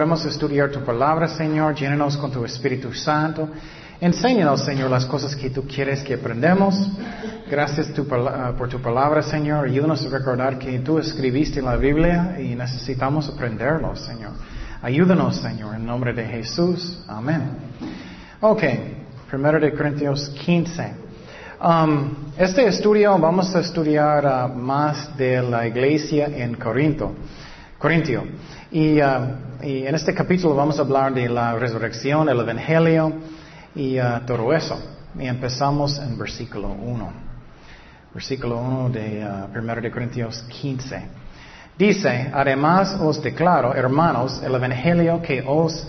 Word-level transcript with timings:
podemos 0.00 0.24
estudiar 0.24 0.70
tu 0.70 0.80
palabra, 0.80 1.28
Señor. 1.28 1.74
Llénanos 1.74 2.16
con 2.16 2.32
tu 2.32 2.42
Espíritu 2.42 2.90
Santo. 2.94 3.50
Enséñanos, 4.00 4.64
Señor, 4.64 4.90
las 4.90 5.04
cosas 5.04 5.36
que 5.36 5.50
tú 5.50 5.66
quieres 5.66 6.02
que 6.02 6.14
aprendamos. 6.14 6.74
Gracias 7.50 7.92
ah, 8.10 8.54
por 8.56 8.66
tu 8.70 8.80
palabra, 8.80 9.20
Señor. 9.20 9.66
Ayúdanos 9.66 10.06
a 10.06 10.08
recordar 10.08 10.58
que 10.58 10.78
tú 10.78 10.98
escribiste 10.98 11.58
en 11.58 11.66
la 11.66 11.76
Biblia 11.76 12.40
y 12.40 12.54
necesitamos 12.54 13.28
aprenderlo, 13.28 13.94
Señor. 13.94 14.30
Ayúdanos, 14.80 15.36
Señor, 15.36 15.74
en 15.74 15.84
nombre 15.84 16.14
de 16.14 16.24
Jesús. 16.24 17.04
Amén. 17.06 17.42
Ok, 18.40 18.62
primero 19.28 19.60
de 19.60 19.70
Corintios 19.74 20.30
15. 20.30 20.94
Um, 21.62 22.14
este 22.38 22.66
estudio 22.66 23.18
vamos 23.18 23.54
a 23.54 23.60
estudiar 23.60 24.24
uh, 24.24 24.48
más 24.48 25.14
de 25.18 25.42
la 25.42 25.66
iglesia 25.66 26.24
en 26.24 26.54
Corinto, 26.54 27.14
Corintio. 27.78 28.24
Y, 28.72 28.98
uh, 29.02 29.49
y, 29.62 29.86
en 29.86 29.94
este 29.94 30.14
capítulo 30.14 30.54
vamos 30.54 30.78
a 30.78 30.82
hablar 30.82 31.12
de 31.12 31.28
la 31.28 31.54
resurrección, 31.54 32.28
el 32.28 32.40
evangelio 32.40 33.12
y 33.74 33.98
uh, 33.98 34.20
todo 34.26 34.52
eso. 34.52 34.78
Y 35.18 35.26
empezamos 35.26 35.98
en 35.98 36.16
versículo 36.18 36.68
1. 36.68 37.12
Versículo 38.14 38.58
1 38.58 38.88
de 38.90 39.26
1 39.54 39.74
de 39.80 39.90
Corintios 39.90 40.42
15. 40.48 41.02
Dice, 41.76 42.30
además 42.32 42.96
os 43.00 43.22
declaro, 43.22 43.74
hermanos, 43.74 44.42
el 44.42 44.54
evangelio 44.54 45.20
que 45.22 45.42
os 45.46 45.86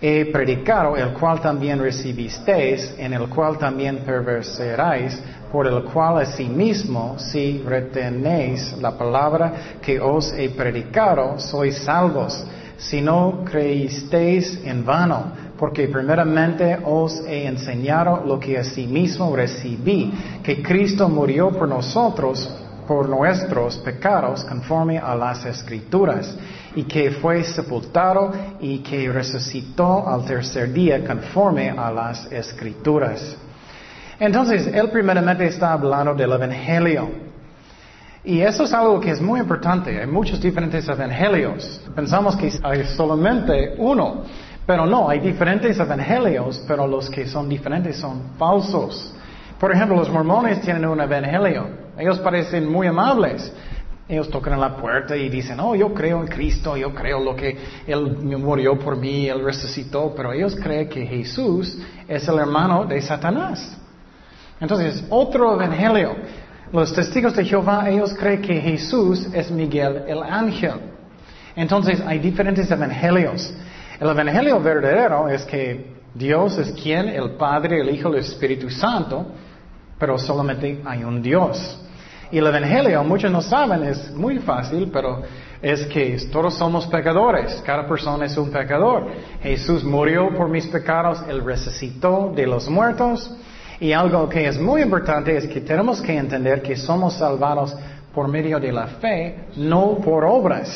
he 0.00 0.26
predicado, 0.26 0.96
el 0.96 1.12
cual 1.12 1.40
también 1.40 1.80
recibisteis, 1.80 2.94
en 2.98 3.12
el 3.12 3.28
cual 3.28 3.56
también 3.58 3.98
perverseráis, 3.98 5.20
por 5.50 5.66
el 5.66 5.84
cual 5.84 6.18
asimismo, 6.22 7.18
si 7.18 7.62
retenéis 7.64 8.72
la 8.80 8.96
palabra 8.96 9.52
que 9.80 10.00
os 10.00 10.32
he 10.32 10.48
predicado, 10.50 11.38
sois 11.38 11.78
salvos, 11.78 12.44
si 12.82 13.00
no 13.00 13.44
creísteis 13.44 14.60
en 14.64 14.84
vano, 14.84 15.32
porque 15.56 15.86
primeramente 15.86 16.78
os 16.84 17.20
he 17.26 17.46
enseñado 17.46 18.24
lo 18.26 18.40
que 18.40 18.58
asimismo 18.58 19.34
recibí, 19.36 20.12
que 20.42 20.60
Cristo 20.62 21.08
murió 21.08 21.50
por 21.50 21.68
nosotros, 21.68 22.50
por 22.86 23.08
nuestros 23.08 23.78
pecados 23.78 24.42
conforme 24.44 24.98
a 24.98 25.14
las 25.14 25.44
escrituras 25.44 26.36
y 26.74 26.82
que 26.82 27.12
fue 27.12 27.44
sepultado 27.44 28.32
y 28.60 28.80
que 28.80 29.10
resucitó 29.12 30.08
al 30.08 30.24
tercer 30.24 30.72
día 30.72 31.04
conforme 31.06 31.70
a 31.70 31.92
las 31.92 32.30
escrituras. 32.32 33.36
Entonces, 34.18 34.66
él 34.66 34.90
primeramente 34.90 35.46
está 35.46 35.72
hablando 35.72 36.14
del 36.14 36.32
Evangelio. 36.32 37.31
Y 38.24 38.40
eso 38.40 38.64
es 38.64 38.72
algo 38.72 39.00
que 39.00 39.10
es 39.10 39.20
muy 39.20 39.40
importante. 39.40 40.00
Hay 40.00 40.06
muchos 40.06 40.40
diferentes 40.40 40.88
evangelios. 40.88 41.80
Pensamos 41.94 42.36
que 42.36 42.52
hay 42.62 42.84
solamente 42.84 43.74
uno, 43.78 44.22
pero 44.64 44.86
no, 44.86 45.08
hay 45.08 45.18
diferentes 45.18 45.78
evangelios, 45.78 46.62
pero 46.68 46.86
los 46.86 47.10
que 47.10 47.26
son 47.26 47.48
diferentes 47.48 47.96
son 47.96 48.34
falsos. 48.38 49.12
Por 49.58 49.72
ejemplo, 49.72 49.96
los 49.96 50.08
mormones 50.08 50.60
tienen 50.60 50.84
un 50.86 51.00
evangelio. 51.00 51.66
Ellos 51.98 52.20
parecen 52.20 52.70
muy 52.70 52.86
amables. 52.86 53.52
Ellos 54.08 54.28
tocan 54.30 54.60
la 54.60 54.76
puerta 54.76 55.16
y 55.16 55.28
dicen, 55.28 55.58
oh, 55.58 55.74
yo 55.74 55.92
creo 55.94 56.20
en 56.20 56.26
Cristo, 56.28 56.76
yo 56.76 56.94
creo 56.94 57.20
lo 57.20 57.34
que 57.34 57.56
Él 57.86 58.18
murió 58.38 58.78
por 58.78 58.96
mí, 58.96 59.28
Él 59.28 59.42
resucitó, 59.42 60.12
pero 60.14 60.32
ellos 60.32 60.56
creen 60.56 60.88
que 60.88 61.06
Jesús 61.06 61.78
es 62.06 62.28
el 62.28 62.38
hermano 62.38 62.84
de 62.84 63.00
Satanás. 63.00 63.78
Entonces, 64.60 65.04
otro 65.08 65.54
evangelio. 65.54 66.14
Los 66.72 66.94
testigos 66.94 67.36
de 67.36 67.44
Jehová, 67.44 67.88
ellos 67.90 68.14
creen 68.14 68.40
que 68.40 68.54
Jesús 68.58 69.28
es 69.34 69.50
Miguel 69.50 70.04
el 70.08 70.22
ángel. 70.22 70.80
Entonces, 71.54 72.02
hay 72.06 72.18
diferentes 72.18 72.70
evangelios. 72.70 73.52
El 74.00 74.08
evangelio 74.08 74.58
verdadero 74.58 75.28
es 75.28 75.44
que 75.44 75.92
Dios 76.14 76.56
es 76.56 76.72
quien, 76.72 77.08
el 77.08 77.32
Padre, 77.32 77.80
el 77.80 77.90
Hijo, 77.90 78.08
el 78.08 78.16
Espíritu 78.16 78.70
Santo, 78.70 79.26
pero 79.98 80.18
solamente 80.18 80.80
hay 80.84 81.04
un 81.04 81.22
Dios. 81.22 81.78
Y 82.30 82.38
el 82.38 82.46
Evangelio, 82.46 83.04
muchos 83.04 83.30
no 83.30 83.42
saben, 83.42 83.84
es 83.84 84.10
muy 84.14 84.38
fácil, 84.38 84.88
pero 84.90 85.20
es 85.60 85.84
que 85.86 86.16
todos 86.32 86.54
somos 86.54 86.86
pecadores, 86.86 87.62
cada 87.66 87.86
persona 87.86 88.24
es 88.24 88.36
un 88.38 88.50
pecador. 88.50 89.08
Jesús 89.42 89.84
murió 89.84 90.34
por 90.34 90.48
mis 90.48 90.66
pecados, 90.66 91.22
Él 91.28 91.44
resucitó 91.44 92.32
de 92.34 92.46
los 92.46 92.70
muertos. 92.70 93.30
Y 93.82 93.92
algo 93.92 94.28
que 94.28 94.46
es 94.46 94.60
muy 94.60 94.80
importante 94.80 95.36
es 95.36 95.48
que 95.48 95.60
tenemos 95.60 96.00
que 96.00 96.16
entender 96.16 96.62
que 96.62 96.76
somos 96.76 97.14
salvados 97.14 97.74
por 98.14 98.28
medio 98.28 98.60
de 98.60 98.70
la 98.70 98.86
fe, 98.86 99.46
no 99.56 99.96
por 99.96 100.24
obras. 100.24 100.68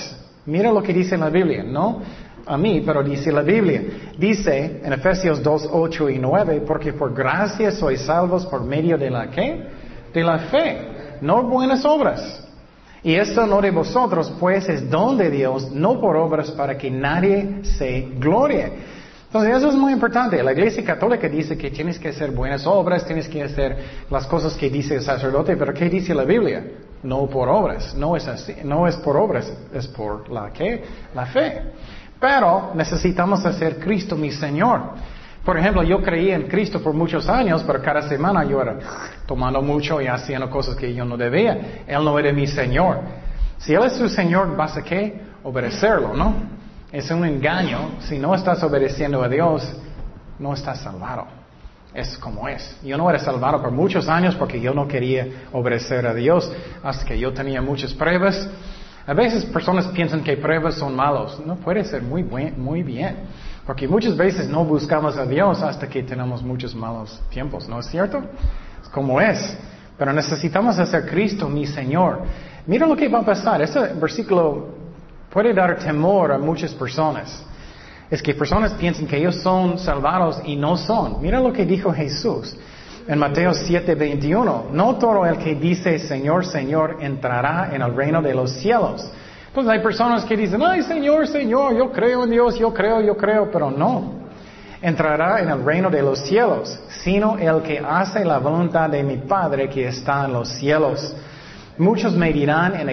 Mira 0.45 0.73
lo 0.73 0.83
que 0.83 0.93
dice 0.93 1.17
la 1.17 1.31
Biblia, 1.31 1.63
no 1.63 2.03
a 2.45 2.59
mí, 2.59 2.83
pero 2.85 3.05
dice 3.05 3.31
la 3.31 3.43
Biblia. 3.43 3.81
Dice 4.19 4.81
en 4.83 4.93
Efesios 4.93 5.41
2, 5.41 5.69
8 5.71 6.11
y 6.11 6.19
9, 6.19 6.65
porque 6.67 6.95
por 6.95 7.15
gracia 7.15 7.71
sois 7.71 8.01
salvos 8.01 8.45
por 8.45 8.65
medio 8.65 8.99
de 8.99 9.09
la 9.09 9.31
qué? 9.31 9.69
De 10.13 10.25
la 10.25 10.41
fe, 10.51 11.19
no 11.21 11.45
buenas 11.45 11.85
obras. 11.85 12.45
Y 13.05 13.15
esto 13.15 13.47
no 13.47 13.61
de 13.61 13.71
vosotros, 13.71 14.33
pues 14.41 14.69
es 14.69 14.91
don 14.91 15.17
de 15.17 15.31
Dios, 15.31 15.71
no 15.71 16.01
por 16.01 16.17
obras 16.17 16.51
para 16.51 16.77
que 16.77 16.91
nadie 16.91 17.61
se 17.63 18.09
glorie. 18.19 18.73
Entonces 19.27 19.57
eso 19.57 19.69
es 19.69 19.75
muy 19.75 19.93
importante. 19.93 20.43
La 20.43 20.53
Iglesia 20.53 20.85
Católica 20.85 21.29
dice 21.29 21.59
que 21.59 21.71
tienes 21.71 21.99
que 21.99 22.09
hacer 22.09 22.31
buenas 22.31 22.67
obras, 22.67 23.05
tienes 23.05 23.29
que 23.29 23.43
hacer 23.43 23.77
las 24.09 24.27
cosas 24.27 24.55
que 24.55 24.71
dice 24.71 24.95
el 24.95 25.03
sacerdote, 25.03 25.57
pero 25.57 25.75
¿qué 25.75 25.89
dice 25.89 26.15
la 26.15 26.25
Biblia? 26.25 26.65
No 27.03 27.27
por 27.27 27.49
obras, 27.49 27.95
no 27.95 28.17
es 28.17 28.27
así, 28.29 28.55
no 28.65 28.87
es 28.87 28.97
por 28.97 29.17
obras, 29.17 29.53
es 29.75 29.87
por 29.89 30.31
la 30.31 30.51
qué? 30.53 30.85
La 31.15 31.27
fe. 31.27 31.61
Pero 32.21 32.73
necesitamos 32.75 33.45
hacer 33.45 33.79
Cristo 33.79 34.17
mi 34.17 34.31
Señor. 34.31 34.81
Por 35.45 35.59
ejemplo, 35.59 35.83
yo 35.83 36.03
creí 36.03 36.31
en 36.31 36.49
Cristo 36.49 36.81
por 36.81 36.93
muchos 36.93 37.29
años, 37.29 37.63
pero 37.65 37.83
cada 37.83 38.03
semana 38.03 38.45
yo 38.45 38.63
era 38.63 38.79
tomando 39.27 39.61
mucho 39.61 40.01
y 40.01 40.07
haciendo 40.07 40.49
cosas 40.49 40.77
que 40.77 40.93
yo 40.95 41.05
no 41.05 41.17
debía. 41.17 41.85
Él 41.87 42.05
no 42.05 42.19
era 42.19 42.33
mi 42.33 42.47
Señor. 42.47 43.01
Si 43.59 43.75
Él 43.75 43.85
es 43.85 43.93
su 43.95 44.09
Señor, 44.09 44.57
vas 44.57 44.77
a 44.77 44.83
qué? 44.83 45.21
Obedecerlo, 45.43 46.15
¿no? 46.15 46.56
Es 46.97 47.11
un 47.11 47.27
engaño. 47.27 47.97
Si 48.01 48.19
no 48.19 48.35
estás 48.35 48.63
obedeciendo 48.63 49.23
a 49.23 49.29
Dios, 49.29 49.71
no 50.39 50.55
estás 50.55 50.81
salvado. 50.81 51.27
Es 51.93 52.17
como 52.17 52.49
es. 52.49 52.79
Yo 52.83 52.97
no 52.97 53.11
era 53.11 53.19
salvado 53.19 53.61
por 53.61 53.71
muchos 53.71 54.09
años 54.09 54.35
porque 54.35 54.59
yo 54.59 54.73
no 54.73 54.89
quería 54.89 55.27
obedecer 55.53 56.07
a 56.07 56.15
Dios 56.15 56.51
hasta 56.83 57.05
que 57.05 57.19
yo 57.19 57.35
tenía 57.35 57.61
muchas 57.61 57.93
pruebas 57.93 58.49
a 59.07 59.15
veces 59.15 59.45
personas 59.45 59.87
piensan 59.89 60.25
que 60.25 60.37
pruebas 60.37 60.75
son 60.75 60.97
malos. 60.97 61.41
No 61.47 61.57
puede 61.57 61.85
ser 61.85 62.03
muy, 62.03 62.25
muy 62.25 62.83
bien. 62.83 63.17
Porque 63.65 63.87
muchas 63.87 64.17
veces 64.17 64.49
no 64.49 64.65
buscamos 64.65 65.17
a 65.17 65.25
Dios 65.25 65.63
hasta 65.63 65.87
que 65.87 66.03
tenemos 66.03 66.43
muchos 66.43 66.75
malos 66.75 67.21
tiempos. 67.31 67.69
¿No 67.69 67.79
es 67.79 67.87
cierto? 67.87 68.23
Es 68.83 68.89
como 68.89 69.21
es. 69.21 69.57
Pero 69.97 70.13
necesitamos 70.13 70.79
hacer 70.79 71.07
Cristo 71.07 71.49
mi 71.49 71.67
Señor. 71.67 72.23
Mira 72.67 72.87
lo 72.87 72.97
que 72.97 73.09
va 73.09 73.21
a 73.21 73.25
pasar. 73.25 73.63
Ese 73.63 73.79
versículo 73.95 74.76
puede 75.31 75.53
dar 75.53 75.79
temor 75.79 76.33
a 76.33 76.39
muchas 76.39 76.73
personas. 76.75 77.45
Es 78.11 78.23
que 78.23 78.35
personas 78.35 78.73
piensan 78.75 79.07
que 79.07 79.17
ellos 79.17 79.37
son 79.43 79.79
salvados 79.79 80.41
y 80.45 80.57
no 80.57 80.77
son. 80.77 81.21
Mira 81.21 81.41
lo 81.41 81.53
que 81.53 81.67
dijo 81.67 81.93
Jesús 81.93 82.57
en 83.09 83.19
Mateo 83.19 83.53
7:21, 83.53 84.71
no 84.73 84.97
todo 84.97 85.25
el 85.27 85.39
que 85.39 85.55
dice 85.55 85.99
Señor, 85.99 86.45
Señor 86.45 86.97
entrará 87.01 87.71
en 87.73 87.83
el 87.83 87.95
reino 87.95 88.21
de 88.21 88.35
los 88.35 88.51
cielos. 88.53 89.09
Entonces 89.49 89.73
hay 89.73 89.81
personas 89.81 90.25
que 90.25 90.37
dicen, 90.37 90.61
ay 90.63 90.83
Señor, 90.83 91.27
Señor, 91.29 91.77
yo 91.77 91.91
creo 91.93 92.25
en 92.25 92.31
Dios, 92.31 92.59
yo 92.59 92.75
creo, 92.75 93.01
yo 93.01 93.17
creo, 93.17 93.51
pero 93.51 93.71
no. 93.71 94.27
Entrará 94.83 95.41
en 95.41 95.49
el 95.49 95.65
reino 95.65 95.89
de 95.89 96.03
los 96.03 96.19
cielos, 96.21 96.79
sino 96.89 97.39
el 97.39 97.63
que 97.63 97.79
hace 97.79 98.25
la 98.25 98.39
voluntad 98.39 98.91
de 98.91 99.03
mi 99.03 99.17
Padre 99.17 99.69
que 99.71 99.89
está 99.89 100.27
en 100.27 100.35
los 100.35 100.49
cielos. 100.49 101.15
Muchos 101.79 102.15
me 102.15 102.33
dirán 102.33 102.75
en 102.75 102.89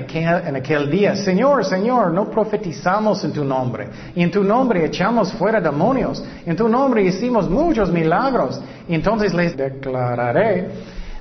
aquel, 0.56 0.89
día, 0.89 1.15
Señor, 1.15 1.63
Señor, 1.63 2.12
no 2.12 2.30
profetizamos 2.30 3.24
en 3.24 3.31
tu 3.31 3.45
nombre, 3.45 3.88
en 4.13 4.30
tu 4.30 4.44
nombre 4.44 4.85
echamos 4.85 5.31
fuera 5.33 5.62
demonios, 5.62 6.24
en 6.45 6.56
tu 6.56 6.68
nombre 6.68 7.01
hicimos 7.03 7.50
muchos 7.50 7.89
milagros. 7.89 8.59
Entonces 8.89 9.33
les 9.33 9.56
declararé, 9.56 10.69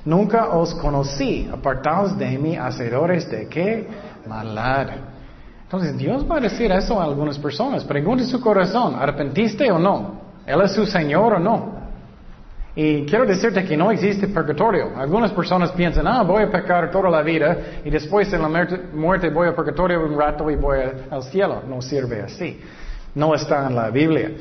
nunca 0.03 0.49
os 0.49 0.73
conocí, 0.75 1.49
apartados 1.51 2.17
de 2.17 2.37
mí, 2.37 2.57
hacedores 2.57 3.29
de 3.31 3.47
qué? 3.47 3.87
Maldad. 4.27 4.87
Entonces 5.63 5.97
Dios 5.97 6.29
va 6.29 6.37
a 6.37 6.41
decir 6.41 6.69
eso 6.71 6.99
a 6.99 7.05
algunas 7.05 7.39
personas. 7.39 7.85
Pregunte 7.85 8.25
su 8.25 8.41
corazón, 8.41 8.95
¿arrepentiste 8.95 9.71
o 9.71 9.79
no? 9.79 10.21
¿Él 10.45 10.59
es 10.61 10.73
su 10.73 10.85
Señor 10.85 11.35
o 11.35 11.39
no? 11.39 11.82
Y 12.75 13.05
quiero 13.05 13.25
decirte 13.25 13.63
que 13.63 13.77
no 13.77 13.91
existe 13.91 14.27
purgatorio. 14.27 14.93
Algunas 14.97 15.31
personas 15.31 15.71
piensan, 15.71 16.07
ah, 16.07 16.23
voy 16.23 16.43
a 16.43 16.51
pecar 16.51 16.89
toda 16.89 17.09
la 17.09 17.21
vida 17.21 17.55
y 17.85 17.89
después 17.91 18.33
en 18.33 18.41
la 18.41 18.67
muerte 18.93 19.29
voy 19.29 19.47
a 19.47 19.55
purgatorio 19.55 20.03
un 20.03 20.17
rato 20.17 20.49
y 20.49 20.55
voy 20.55 20.79
al 21.09 21.23
cielo. 21.23 21.61
No 21.67 21.81
sirve 21.81 22.21
así. 22.21 22.59
No 23.13 23.35
está 23.35 23.67
en 23.67 23.75
la 23.75 23.91
Biblia. 23.91 24.31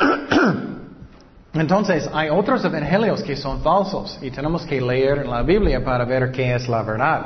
Entonces, 1.54 2.10
hay 2.12 2.28
otros 2.28 2.64
evangelios 2.64 3.22
que 3.22 3.36
son 3.36 3.62
falsos 3.62 4.18
y 4.20 4.30
tenemos 4.30 4.66
que 4.66 4.80
leer 4.80 5.18
en 5.18 5.30
la 5.30 5.42
Biblia 5.42 5.82
para 5.82 6.04
ver 6.04 6.32
qué 6.32 6.54
es 6.54 6.68
la 6.68 6.82
verdad. 6.82 7.22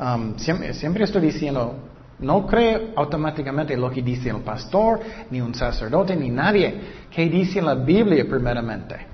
Um, 0.00 0.36
siempre, 0.38 1.04
estoy 1.04 1.20
diciendo, 1.20 1.76
No 2.18 2.46
cree 2.46 2.92
automáticamente 2.96 3.76
lo 3.76 3.90
que 3.90 4.00
dice 4.02 4.30
el 4.30 4.40
pastor, 4.40 5.00
ni 5.30 5.40
un 5.40 5.54
sacerdote, 5.54 6.16
ni 6.16 6.30
nadie. 6.30 6.80
¿Qué 7.10 7.26
dice 7.26 7.60
la 7.60 7.74
Biblia 7.74 8.24
primeramente? 8.28 9.11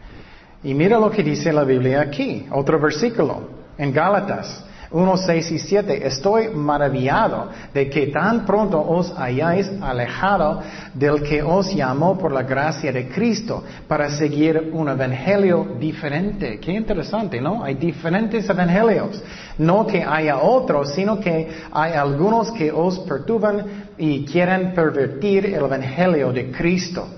Y 0.62 0.74
mira 0.74 0.98
lo 0.98 1.10
que 1.10 1.22
dice 1.22 1.52
la 1.52 1.64
Biblia 1.64 2.00
aquí, 2.00 2.46
otro 2.50 2.80
versículo, 2.80 3.48
en 3.76 3.92
Gálatas. 3.92 4.64
1, 4.90 5.16
6 5.18 5.50
y 5.52 5.58
7. 5.58 6.06
Estoy 6.06 6.48
maravillado 6.48 7.48
de 7.74 7.90
que 7.90 8.06
tan 8.06 8.46
pronto 8.46 8.80
os 8.80 9.12
hayáis 9.18 9.70
alejado 9.82 10.62
del 10.94 11.22
que 11.22 11.42
os 11.42 11.74
llamó 11.74 12.16
por 12.16 12.32
la 12.32 12.42
gracia 12.42 12.90
de 12.90 13.08
Cristo 13.08 13.62
para 13.86 14.08
seguir 14.08 14.70
un 14.72 14.88
evangelio 14.88 15.76
diferente. 15.78 16.58
Qué 16.58 16.72
interesante, 16.72 17.40
¿no? 17.40 17.62
Hay 17.62 17.74
diferentes 17.74 18.48
evangelios. 18.48 19.22
No 19.58 19.86
que 19.86 20.02
haya 20.02 20.38
otros, 20.38 20.94
sino 20.94 21.20
que 21.20 21.48
hay 21.70 21.92
algunos 21.92 22.50
que 22.52 22.72
os 22.72 22.98
perturban 23.00 23.88
y 23.98 24.24
quieren 24.24 24.72
pervertir 24.72 25.46
el 25.46 25.64
evangelio 25.64 26.32
de 26.32 26.50
Cristo. 26.50 27.17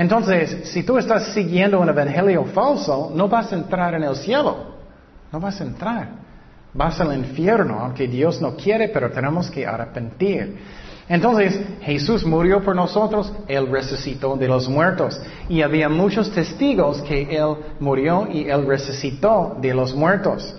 Entonces, 0.00 0.70
si 0.70 0.82
tú 0.82 0.96
estás 0.96 1.34
siguiendo 1.34 1.78
un 1.78 1.88
evangelio 1.88 2.44
falso, 2.46 3.12
no 3.14 3.28
vas 3.28 3.52
a 3.52 3.56
entrar 3.56 3.94
en 3.94 4.02
el 4.02 4.16
cielo. 4.16 4.56
No 5.30 5.38
vas 5.38 5.60
a 5.60 5.64
entrar 5.64 6.20
vas 6.72 7.00
al 7.00 7.16
infierno, 7.16 7.78
aunque 7.80 8.06
Dios 8.06 8.40
no 8.40 8.56
quiere, 8.56 8.88
pero 8.88 9.10
tenemos 9.10 9.50
que 9.50 9.66
arrepentir. 9.66 10.58
Entonces, 11.08 11.60
Jesús 11.82 12.24
murió 12.24 12.62
por 12.62 12.76
nosotros, 12.76 13.32
Él 13.48 13.68
resucitó 13.68 14.36
de 14.36 14.46
los 14.46 14.68
muertos. 14.68 15.20
Y 15.48 15.62
había 15.62 15.88
muchos 15.88 16.30
testigos 16.30 17.02
que 17.02 17.22
Él 17.22 17.56
murió 17.80 18.28
y 18.30 18.48
Él 18.48 18.66
resucitó 18.66 19.56
de 19.60 19.74
los 19.74 19.94
muertos. 19.94 20.54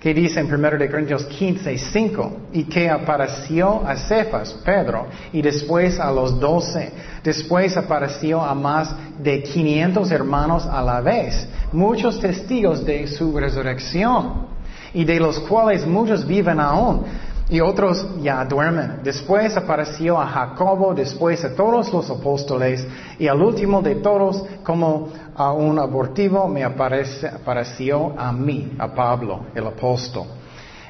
Que 0.00 0.14
dice 0.14 0.40
en 0.40 0.52
1 0.52 0.70
Corintios 0.90 1.24
15, 1.24 1.76
5, 1.76 2.36
y 2.52 2.64
que 2.64 2.88
apareció 2.88 3.82
a 3.84 3.96
Cefas, 3.96 4.52
Pedro, 4.64 5.06
y 5.32 5.42
después 5.42 5.98
a 5.98 6.12
los 6.12 6.38
doce. 6.38 6.92
Después 7.24 7.76
apareció 7.76 8.40
a 8.40 8.54
más 8.54 8.94
de 9.18 9.42
500 9.42 10.10
hermanos 10.12 10.66
a 10.66 10.80
la 10.82 11.00
vez, 11.00 11.48
muchos 11.72 12.20
testigos 12.20 12.84
de 12.84 13.08
su 13.08 13.36
resurrección 13.36 14.46
y 14.94 15.04
de 15.04 15.18
los 15.18 15.40
cuales 15.40 15.86
muchos 15.86 16.26
viven 16.26 16.60
aún 16.60 17.04
y 17.50 17.60
otros 17.60 18.06
ya 18.20 18.44
duermen. 18.44 19.00
Después 19.02 19.56
apareció 19.56 20.20
a 20.20 20.26
Jacobo, 20.26 20.94
después 20.94 21.44
a 21.44 21.54
todos 21.54 21.92
los 21.92 22.10
apóstoles 22.10 22.86
y 23.18 23.26
al 23.26 23.40
último 23.40 23.80
de 23.80 23.96
todos, 23.96 24.44
como 24.62 25.08
a 25.34 25.52
un 25.52 25.78
abortivo, 25.78 26.46
me 26.48 26.62
apareció 26.62 28.14
a 28.18 28.32
mí, 28.32 28.72
a 28.78 28.88
Pablo, 28.88 29.46
el 29.54 29.66
apóstol. 29.66 30.26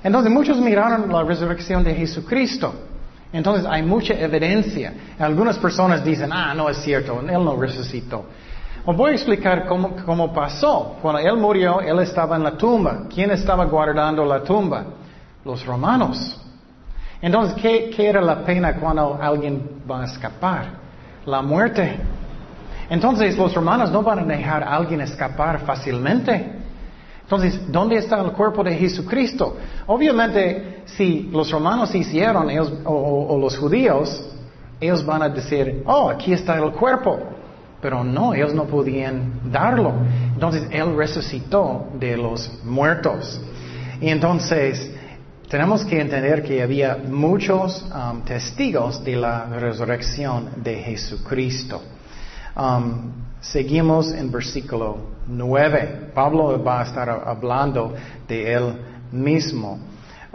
Entonces 0.03 0.33
muchos 0.33 0.59
miraron 0.59 1.13
la 1.13 1.23
resurrección 1.23 1.85
de 1.85 1.95
Jesucristo. 1.95 2.73
Entonces 3.33 3.67
hay 3.69 3.83
mucha 3.83 4.15
evidencia. 4.15 4.95
Algunas 5.19 5.59
personas 5.59 6.05
dicen, 6.05 6.31
ah, 6.33 6.55
no 6.55 6.69
es 6.69 6.79
cierto, 6.79 7.21
Él 7.21 7.45
no 7.45 7.57
resucitó. 7.57 8.25
Os 8.85 8.97
voy 8.97 9.11
a 9.11 9.15
explicar 9.15 9.67
cómo, 9.67 10.33
pasó. 10.33 10.97
Cuando 11.03 11.21
él 11.21 11.37
murió, 11.37 11.81
él 11.83 11.99
estaba 11.99 12.37
en 12.37 12.45
la 12.45 12.57
tumba. 12.57 13.03
¿Quién 13.13 13.31
estaba 13.31 13.67
guardando 13.67 14.25
la 14.25 14.43
tumba? 14.43 14.87
Los 15.45 15.67
romanos. 15.67 16.41
Entonces, 17.21 17.61
¿qué, 17.61 18.09
era 18.09 18.21
la 18.21 18.45
pena 18.45 18.75
cuando 18.75 19.19
alguien 19.21 19.83
va 19.91 20.03
a 20.03 20.05
escapar? 20.05 20.79
La 21.27 21.43
muerte. 21.43 21.97
Entonces, 22.89 23.37
los 23.37 23.53
romanos 23.55 23.91
no 23.91 24.03
van 24.03 24.21
a 24.21 24.25
dejar 24.25 24.63
a 24.63 24.77
alguien 24.77 25.01
escapar 25.01 25.61
fácilmente. 25.61 26.53
Entonces, 27.23 27.61
¿dónde 27.71 27.97
está 27.97 28.21
el 28.21 28.33
cuerpo 28.33 28.65
de 28.65 28.75
Jesucristo? 28.75 29.57
Obviamente, 29.87 30.83
si 30.87 31.29
los 31.31 31.51
romanos 31.51 31.95
hicieron, 31.95 32.49
o 32.85 33.39
los 33.39 33.59
judíos, 33.59 34.27
ellos 34.81 35.05
van 35.05 35.23
a 35.23 35.29
decir, 35.29 35.83
oh, 35.87 36.09
aquí 36.09 36.33
está 36.33 36.57
el 36.57 36.71
cuerpo. 36.73 37.19
Pero 37.81 38.03
no, 38.03 38.35
ellos 38.35 38.55
no 38.55 38.65
podían 38.65 39.53
darlo. 39.53 39.93
Entonces 40.35 40.67
Él 40.71 40.97
resucitó 40.97 41.89
de 41.99 42.17
los 42.17 42.51
muertos. 42.65 43.41
Y 44.01 44.09
entonces 44.09 44.93
tenemos 45.49 45.83
que 45.85 45.99
entender 45.99 46.43
que 46.43 46.63
había 46.63 46.99
muchos 47.09 47.83
um, 47.91 48.21
testigos 48.21 49.03
de 49.03 49.17
la 49.17 49.47
resurrección 49.47 50.51
de 50.63 50.77
Jesucristo. 50.77 51.83
Um, 52.55 53.13
seguimos 53.41 54.13
en 54.13 54.31
versículo 54.31 54.99
9. 55.27 56.11
Pablo 56.15 56.63
va 56.63 56.83
a 56.83 56.85
estar 56.85 57.09
hablando 57.09 57.95
de 58.29 58.53
él 58.53 58.75
mismo. 59.11 59.79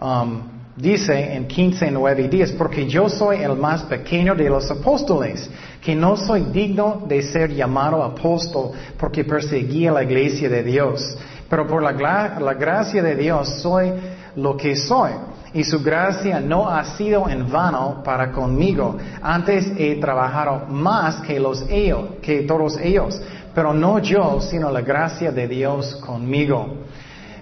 Um, 0.01 0.41
dice 0.75 1.35
en 1.35 1.47
15, 1.47 1.91
9 1.91 2.23
y 2.23 2.27
10, 2.29 2.53
porque 2.53 2.87
yo 2.87 3.07
soy 3.07 3.43
el 3.43 3.55
más 3.55 3.83
pequeño 3.83 4.33
de 4.33 4.49
los 4.49 4.71
apóstoles 4.71 5.47
que 5.79 5.95
no 5.95 6.17
soy 6.17 6.45
digno 6.45 7.03
de 7.07 7.21
ser 7.21 7.53
llamado 7.53 8.01
apóstol 8.01 8.71
porque 8.97 9.23
perseguía 9.23 9.91
la 9.91 10.01
iglesia 10.01 10.49
de 10.49 10.63
Dios. 10.63 11.15
Pero 11.47 11.67
por 11.67 11.83
la, 11.83 11.91
la 12.39 12.53
gracia 12.55 13.03
de 13.03 13.15
Dios 13.15 13.61
soy 13.61 13.91
lo 14.35 14.55
que 14.57 14.75
soy. 14.75 15.11
Y 15.53 15.63
su 15.63 15.83
gracia 15.83 16.39
no 16.39 16.67
ha 16.67 16.83
sido 16.97 17.29
en 17.29 17.51
vano 17.51 18.01
para 18.03 18.31
conmigo. 18.31 18.97
Antes 19.21 19.71
he 19.77 19.95
trabajado 19.95 20.65
más 20.67 21.17
que 21.21 21.39
los 21.39 21.63
ellos, 21.69 22.15
que 22.21 22.41
todos 22.41 22.77
ellos. 22.77 23.21
Pero 23.53 23.73
no 23.73 23.99
yo, 23.99 24.41
sino 24.41 24.71
la 24.71 24.81
gracia 24.81 25.31
de 25.31 25.47
Dios 25.47 25.95
conmigo. 25.97 26.77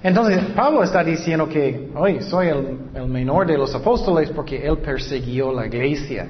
Entonces, 0.04 0.44
Pablo 0.56 0.84
está 0.84 1.04
diciendo 1.04 1.48
que 1.48 1.92
hoy 1.96 2.22
soy 2.22 2.48
el, 2.48 2.80
el 2.96 3.08
menor 3.08 3.48
de 3.48 3.58
los 3.58 3.74
apóstoles 3.74 4.30
porque 4.32 4.58
él 4.66 4.80
persiguió 4.80 5.54
la 5.54 5.68
iglesia. 5.68 6.28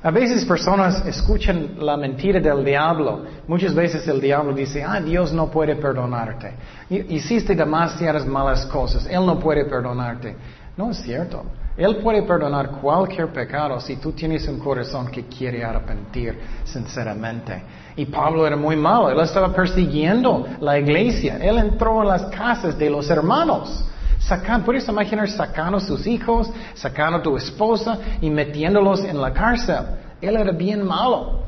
A 0.00 0.12
veces 0.12 0.44
personas 0.44 1.04
escuchan 1.06 1.74
la 1.80 1.96
mentira 1.96 2.38
del 2.38 2.64
diablo. 2.64 3.24
Muchas 3.48 3.74
veces 3.74 4.06
el 4.06 4.20
diablo 4.20 4.52
dice, 4.54 4.84
ah, 4.84 5.00
Dios 5.00 5.32
no 5.32 5.50
puede 5.50 5.74
perdonarte. 5.74 6.54
Hiciste 6.88 7.54
demasiadas 7.56 8.24
malas 8.24 8.64
cosas. 8.66 9.06
Él 9.06 9.26
no 9.26 9.38
puede 9.40 9.64
perdonarte. 9.64 10.36
No 10.76 10.92
es 10.92 10.98
cierto. 10.98 11.44
Él 11.76 11.96
puede 11.96 12.22
perdonar 12.22 12.70
cualquier 12.80 13.28
pecado 13.28 13.80
si 13.80 13.96
tú 13.96 14.12
tienes 14.12 14.46
un 14.46 14.60
corazón 14.60 15.08
que 15.08 15.24
quiere 15.26 15.64
arrepentir 15.64 16.38
sinceramente. 16.64 17.60
Y 17.96 18.06
Pablo 18.06 18.46
era 18.46 18.56
muy 18.56 18.76
malo. 18.76 19.10
Él 19.10 19.18
estaba 19.18 19.52
persiguiendo 19.52 20.46
la 20.60 20.78
iglesia. 20.78 21.38
Él 21.40 21.58
entró 21.58 22.02
en 22.02 22.08
las 22.08 22.22
casas 22.26 22.78
de 22.78 22.88
los 22.88 23.10
hermanos. 23.10 23.84
Sacan, 24.28 24.62
¿Puedes 24.62 24.86
imaginar 24.86 25.26
sacando 25.30 25.80
sus 25.80 26.06
hijos, 26.06 26.50
sacando 26.74 27.22
tu 27.22 27.34
esposa 27.38 27.98
y 28.20 28.28
metiéndolos 28.28 29.02
en 29.02 29.18
la 29.18 29.32
cárcel? 29.32 29.78
Él 30.20 30.36
era 30.36 30.52
bien 30.52 30.84
malo. 30.84 31.44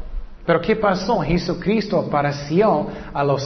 Pero 0.47 0.63
¿qué 0.63 0.77
pasó? 0.77 1.21
Jesucristo 1.21 1.99
apareció 2.09 2.87
a, 3.13 3.23
los, 3.23 3.45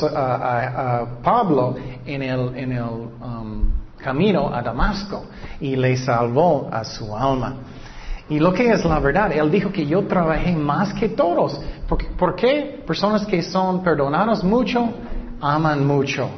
Pablo 1.20 1.74
en 2.06 2.22
el, 2.22 2.80
um, 3.20 3.72
camino 3.98 4.54
a 4.54 4.62
Damasco 4.62 5.24
y 5.60 5.74
le 5.74 5.96
salvó 5.96 6.68
a 6.70 6.84
su 6.84 7.16
alma. 7.16 7.56
Y 8.28 8.38
lo 8.38 8.54
que 8.54 8.70
es 8.70 8.84
la 8.84 9.00
verdad, 9.00 9.32
él 9.32 9.50
dijo 9.50 9.72
que 9.72 9.84
yo 9.84 10.06
trabajé 10.06 10.54
más 10.54 10.94
que 10.94 11.08
todos. 11.08 11.60
¿Por, 11.88 12.36
qué? 12.36 12.84
Personas 12.86 13.26
que 13.26 13.42
son 13.42 13.82
perdonados 13.82 14.44
mucho, 14.44 14.90
aman 15.40 15.84
mucho. 15.84 16.30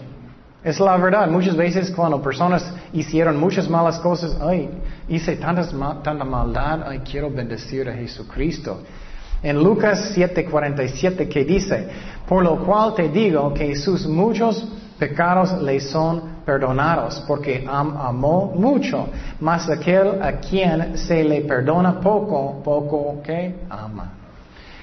Es 0.66 0.80
la 0.80 0.96
verdad. 0.96 1.28
Muchas 1.28 1.54
veces 1.54 1.92
cuando 1.92 2.20
personas 2.20 2.68
hicieron 2.92 3.38
muchas 3.38 3.70
malas 3.70 4.00
cosas, 4.00 4.36
ay, 4.40 4.68
hice 5.08 5.36
tantas, 5.36 5.72
tanta 6.02 6.24
maldad, 6.24 6.88
ay, 6.88 7.02
quiero 7.08 7.30
bendecir 7.30 7.88
a 7.88 7.92
Jesucristo. 7.92 8.80
En 9.44 9.62
Lucas 9.62 10.12
7:47 10.16 11.28
que 11.28 11.44
dice, 11.44 11.88
por 12.28 12.42
lo 12.42 12.64
cual 12.64 12.94
te 12.96 13.08
digo 13.08 13.54
que 13.54 13.76
sus 13.76 14.08
muchos 14.08 14.66
pecados 14.98 15.62
le 15.62 15.78
son 15.78 16.42
perdonados, 16.44 17.22
porque 17.28 17.64
amó 17.64 18.52
mucho, 18.52 19.08
mas 19.38 19.70
aquel 19.70 20.20
a 20.20 20.32
quien 20.40 20.98
se 20.98 21.22
le 21.22 21.42
perdona 21.42 22.00
poco, 22.00 22.60
poco 22.64 23.22
que 23.22 23.54
ama. 23.70 24.14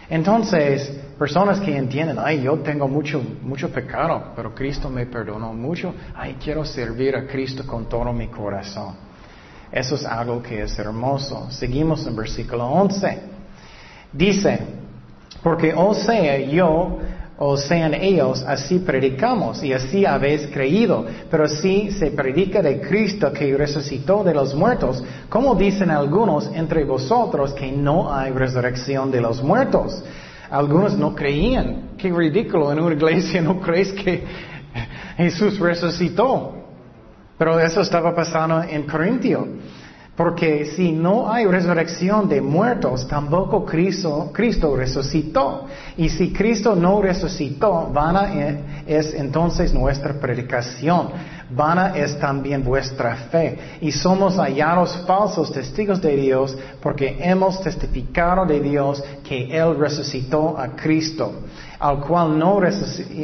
Entonces, 0.10 1.03
personas 1.18 1.60
que 1.60 1.76
entienden, 1.76 2.18
ay, 2.20 2.42
yo 2.42 2.58
tengo 2.60 2.88
mucho, 2.88 3.22
mucho 3.42 3.70
pecado, 3.70 4.34
pero 4.36 4.54
Cristo 4.54 4.90
me 4.90 5.06
perdonó 5.06 5.54
mucho, 5.54 5.94
ay, 6.16 6.38
quiero 6.44 6.66
servir 6.66 7.16
a 7.16 7.28
Cristo 7.28 7.66
con 7.66 7.88
todo 7.88 8.12
mi 8.12 8.28
corazón. 8.28 8.96
Eso 9.72 9.96
es 9.96 10.06
algo 10.06 10.42
que 10.42 10.62
es 10.62 10.78
hermoso. 10.78 11.50
Seguimos 11.50 12.06
en 12.06 12.16
versículo 12.16 12.68
11. 12.68 13.20
Dice, 14.12 14.60
porque 15.42 15.74
o 15.76 15.96
sea 15.96 16.38
yo 16.38 17.00
o 17.40 17.58
sean 17.58 17.96
ellos, 17.96 18.44
así 18.48 18.80
predicamos 18.80 19.64
y 19.64 19.74
así 19.74 20.06
habéis 20.06 20.48
creído. 20.48 21.06
Pero 21.30 21.48
si 21.48 21.90
se 21.90 22.12
predica 22.12 22.62
de 22.62 22.80
Cristo 22.82 23.34
que 23.34 23.58
resucitó 23.58 24.24
de 24.24 24.36
los 24.36 24.54
muertos, 24.54 25.04
como 25.30 25.56
dicen 25.56 25.90
algunos 25.90 26.50
entre 26.54 26.84
vosotros 26.86 27.54
que 27.54 27.72
no 27.72 28.14
hay 28.14 28.32
resurrección 28.32 29.10
de 29.10 29.22
los 29.22 29.42
muertos? 29.42 30.04
Algunos 30.54 30.96
no 30.96 31.16
creían. 31.16 31.94
Qué 31.98 32.12
ridículo, 32.12 32.72
en 32.72 32.80
una 32.80 32.94
iglesia 32.94 33.42
no 33.42 33.60
crees 33.60 33.92
que 33.92 34.24
Jesús 35.18 35.58
resucitó. 35.58 36.54
Pero 37.40 37.60
eso 37.60 37.82
estaba 37.82 38.14
pasando 38.14 38.62
en 38.62 38.84
Corintio. 38.84 39.48
Porque 40.16 40.66
si 40.76 40.92
no 40.92 41.32
hay 41.32 41.48
resurrección 41.48 42.30
de 42.30 42.40
muertos, 42.40 43.08
tampoco 43.08 43.66
Cristo, 43.66 44.30
Cristo 44.32 44.76
resucitó. 44.76 45.66
Y 45.98 46.08
si 46.10 46.32
Cristo 46.32 46.76
no 46.76 47.02
resucitó, 47.02 47.90
vana 47.92 48.32
es 48.86 49.12
entonces 49.16 49.74
nuestra 49.74 50.14
predicación. 50.14 51.10
Vana 51.50 51.96
es 51.96 52.20
también 52.20 52.64
vuestra 52.64 53.16
fe. 53.16 53.78
Y 53.82 53.92
somos 53.92 54.38
hallados 54.38 55.04
falsos 55.06 55.52
testigos 55.52 56.02
de 56.02 56.16
Dios 56.16 56.58
porque 56.82 57.18
hemos 57.20 57.62
testificado 57.62 58.46
de 58.46 58.60
Dios 58.60 59.04
que 59.24 59.56
Él 59.56 59.78
resucitó 59.78 60.58
a 60.58 60.70
Cristo 60.70 61.34
al 61.84 62.00
cual, 62.00 62.40
no 62.40 62.62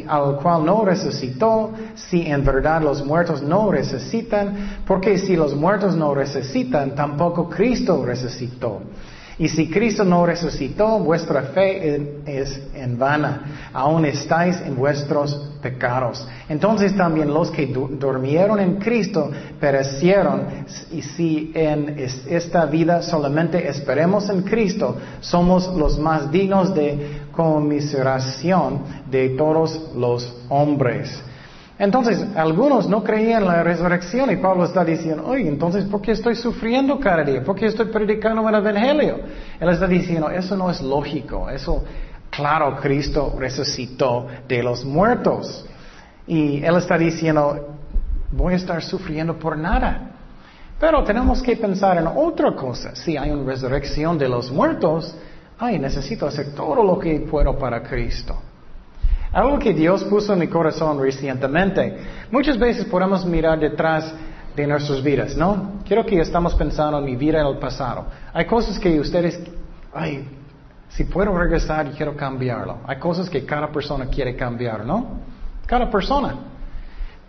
al 0.08 0.36
cual 0.36 0.66
no 0.66 0.84
resucitó, 0.84 1.72
si 1.96 2.28
en 2.28 2.44
verdad 2.44 2.82
los 2.82 3.06
muertos 3.06 3.42
no 3.42 3.72
resucitan, 3.72 4.82
porque 4.86 5.18
si 5.18 5.38
los 5.38 5.56
muertos 5.56 5.96
no 5.96 6.14
resucitan, 6.14 6.94
tampoco 6.94 7.48
Cristo 7.48 8.04
resucitó. 8.04 8.82
Y 9.40 9.48
si 9.48 9.70
Cristo 9.70 10.04
no 10.04 10.26
resucitó, 10.26 11.00
vuestra 11.00 11.44
fe 11.44 12.22
es 12.26 12.62
en 12.76 13.00
vana. 13.00 13.70
Aún 13.72 14.06
estáis 14.06 14.60
en 14.60 14.76
vuestros 14.76 15.34
pecados. 15.62 16.28
Entonces 16.50 16.96
también 16.98 17.34
los 17.34 17.50
que 17.50 17.66
durmieron 17.68 18.60
en 18.60 18.76
Cristo 18.76 19.32
perecieron. 19.58 20.42
Y 20.92 21.02
si 21.02 21.54
en 21.56 21.98
esta 22.28 22.66
vida 22.66 23.02
solamente 23.02 23.66
esperemos 23.66 24.30
en 24.30 24.42
Cristo, 24.42 24.98
somos 25.22 25.74
los 25.74 25.98
más 25.98 26.30
dignos 26.30 26.76
de 26.76 27.22
conmiseración 27.32 28.82
de 29.10 29.30
todos 29.30 29.92
los 29.96 30.36
hombres. 30.50 31.18
Entonces, 31.80 32.26
algunos 32.36 32.90
no 32.90 33.02
creían 33.02 33.44
en 33.44 33.48
la 33.48 33.64
resurrección 33.64 34.30
y 34.30 34.36
Pablo 34.36 34.66
está 34.66 34.84
diciendo, 34.84 35.24
oye, 35.26 35.48
entonces, 35.48 35.86
¿por 35.86 36.02
qué 36.02 36.12
estoy 36.12 36.36
sufriendo 36.36 37.00
cada 37.00 37.24
día? 37.24 37.42
¿Por 37.42 37.56
qué 37.56 37.68
estoy 37.68 37.86
predicando 37.86 38.48
el 38.50 38.56
Evangelio? 38.56 39.22
Él 39.58 39.70
está 39.70 39.88
diciendo, 39.88 40.30
eso 40.30 40.58
no 40.58 40.70
es 40.70 40.82
lógico, 40.82 41.50
eso, 41.50 41.86
claro, 42.30 42.76
Cristo 42.82 43.34
resucitó 43.40 44.28
de 44.46 44.62
los 44.62 44.84
muertos. 44.84 45.66
Y 46.28 46.62
él 46.66 46.76
está 46.76 46.98
diciendo, 46.98 47.78
voy 48.34 48.56
a 48.56 48.58
estar 48.58 48.84
sufriendo 48.84 49.40
por 49.40 49.58
nada. 49.58 50.12
Pero 50.82 51.02
tenemos 51.06 51.42
que 51.42 51.56
pensar 51.56 51.98
en 51.98 52.08
otra 52.08 52.56
cosa. 52.56 52.94
Si 52.94 53.16
hay 53.16 53.32
una 53.32 53.46
resurrección 53.46 54.18
de 54.18 54.28
los 54.28 54.52
muertos, 54.52 55.16
ay, 55.58 55.80
necesito 55.80 56.28
hacer 56.28 56.54
todo 56.54 56.84
lo 56.84 57.00
que 57.00 57.22
puedo 57.22 57.58
para 57.58 57.82
Cristo. 57.82 58.36
Algo 59.32 59.60
que 59.60 59.74
Dios 59.74 60.04
puso 60.06 60.34
en 60.34 60.40
mi 60.40 60.48
corazón 60.48 61.00
recientemente. 61.00 61.98
Muchas 62.32 62.58
veces 62.58 62.86
podemos 62.86 63.26
mirar 63.26 63.60
detrás 63.60 64.14
de 64.56 64.66
nuestras 64.66 65.04
vidas, 65.04 65.38
¿no? 65.38 65.82
Quiero 65.86 66.06
que 66.06 66.20
estamos 66.20 66.56
pensando 66.56 66.98
en 66.98 67.06
mi 67.06 67.16
vida 67.16 67.40
en 67.40 67.48
el 67.48 67.58
pasado. 67.58 68.06
Hay 68.34 68.46
cosas 68.46 68.80
que 68.80 69.00
ustedes, 69.00 69.40
ay, 69.94 70.28
si 70.90 71.04
puedo 71.04 71.38
regresar, 71.38 71.92
quiero 71.92 72.16
cambiarlo. 72.16 72.80
Hay 72.88 72.98
cosas 72.98 73.30
que 73.30 73.46
cada 73.46 73.72
persona 73.72 74.08
quiere 74.08 74.36
cambiar, 74.36 74.84
¿no? 74.84 75.20
Cada 75.68 75.90
persona. 75.90 76.36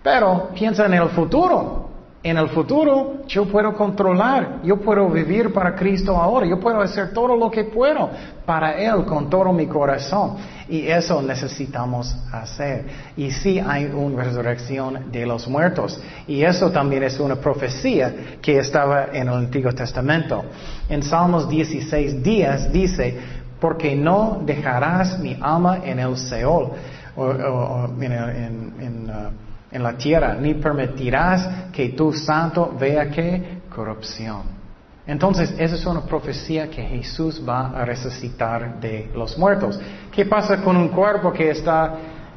Pero 0.02 0.48
piensa 0.54 0.86
en 0.86 0.94
el 0.94 1.10
futuro. 1.10 1.89
En 2.22 2.36
el 2.36 2.50
futuro 2.50 3.22
yo 3.26 3.46
puedo 3.46 3.72
controlar, 3.72 4.60
yo 4.62 4.76
puedo 4.76 5.08
vivir 5.08 5.54
para 5.54 5.74
Cristo 5.74 6.14
ahora, 6.14 6.46
yo 6.46 6.60
puedo 6.60 6.78
hacer 6.82 7.14
todo 7.14 7.34
lo 7.34 7.50
que 7.50 7.64
puedo 7.64 8.10
para 8.44 8.72
Él 8.72 9.06
con 9.06 9.30
todo 9.30 9.50
mi 9.54 9.66
corazón. 9.66 10.36
Y 10.68 10.86
eso 10.86 11.22
necesitamos 11.22 12.14
hacer. 12.30 12.84
Y 13.16 13.30
sí 13.30 13.58
hay 13.58 13.86
una 13.86 14.22
resurrección 14.22 15.10
de 15.10 15.24
los 15.24 15.48
muertos. 15.48 15.98
Y 16.26 16.42
eso 16.42 16.70
también 16.70 17.04
es 17.04 17.18
una 17.18 17.36
profecía 17.36 18.14
que 18.42 18.58
estaba 18.58 19.06
en 19.14 19.28
el 19.28 19.34
Antiguo 19.34 19.72
Testamento. 19.72 20.44
En 20.90 21.02
Salmos 21.02 21.48
16 21.48 22.22
días 22.22 22.70
dice, 22.70 23.18
porque 23.58 23.96
no 23.96 24.42
dejarás 24.44 25.18
mi 25.18 25.38
alma 25.40 25.80
en 25.84 25.98
el 25.98 26.18
Seol, 26.18 26.70
o, 27.16 27.88
en, 27.98 29.10
uh, 29.10 29.49
en 29.70 29.82
la 29.82 29.96
tierra, 29.96 30.34
ni 30.34 30.54
permitirás 30.54 31.70
que 31.72 31.90
tu 31.90 32.12
santo 32.12 32.74
vea 32.78 33.10
que 33.10 33.60
corrupción. 33.74 34.60
Entonces, 35.06 35.54
esa 35.58 35.74
es 35.74 35.86
una 35.86 36.02
profecía 36.02 36.68
que 36.68 36.82
Jesús 36.82 37.42
va 37.46 37.70
a 37.70 37.84
resucitar 37.84 38.78
de 38.80 39.10
los 39.14 39.36
muertos. 39.38 39.80
¿Qué 40.12 40.24
pasa 40.24 40.62
con 40.62 40.76
un 40.76 40.88
cuerpo 40.88 41.32
que 41.32 41.50
está 41.50 41.94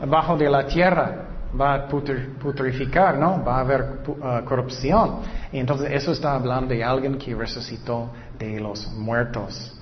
bajo 0.08 0.38
de 0.38 0.50
la 0.50 0.66
tierra? 0.66 1.28
Va 1.60 1.76
a 1.76 1.88
putrificar, 1.88 3.18
¿no? 3.18 3.44
Va 3.44 3.58
a 3.58 3.60
haber 3.60 4.00
uh, 4.08 4.44
corrupción. 4.44 5.20
Y 5.52 5.60
entonces, 5.60 5.92
eso 5.92 6.14
está 6.14 6.34
hablando 6.34 6.74
de 6.74 6.84
alguien 6.84 7.18
que 7.18 7.36
resucitó 7.36 8.10
de 8.40 8.60
los 8.60 8.92
muertos. 8.94 9.78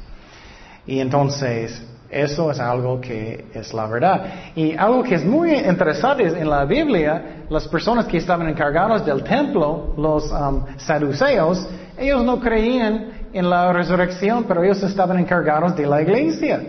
Y 0.85 0.99
entonces, 0.99 1.81
eso 2.11 2.51
es 2.51 2.59
algo 2.59 2.99
que 2.99 3.45
es 3.53 3.73
la 3.73 3.87
verdad. 3.87 4.25
Y 4.55 4.75
algo 4.75 5.01
que 5.01 5.15
es 5.15 5.25
muy 5.25 5.53
interesante 5.53 6.23
en 6.23 6.49
la 6.49 6.65
Biblia, 6.65 7.45
las 7.49 7.67
personas 7.67 8.05
que 8.05 8.17
estaban 8.17 8.49
encargados 8.49 9.05
del 9.05 9.23
templo, 9.23 9.93
los 9.97 10.29
um, 10.31 10.65
saduceos, 10.77 11.65
ellos 11.97 12.23
no 12.23 12.39
creían 12.39 13.29
en 13.31 13.49
la 13.49 13.71
resurrección, 13.71 14.43
pero 14.43 14.63
ellos 14.63 14.83
estaban 14.83 15.19
encargados 15.19 15.75
de 15.75 15.85
la 15.85 16.01
iglesia, 16.01 16.61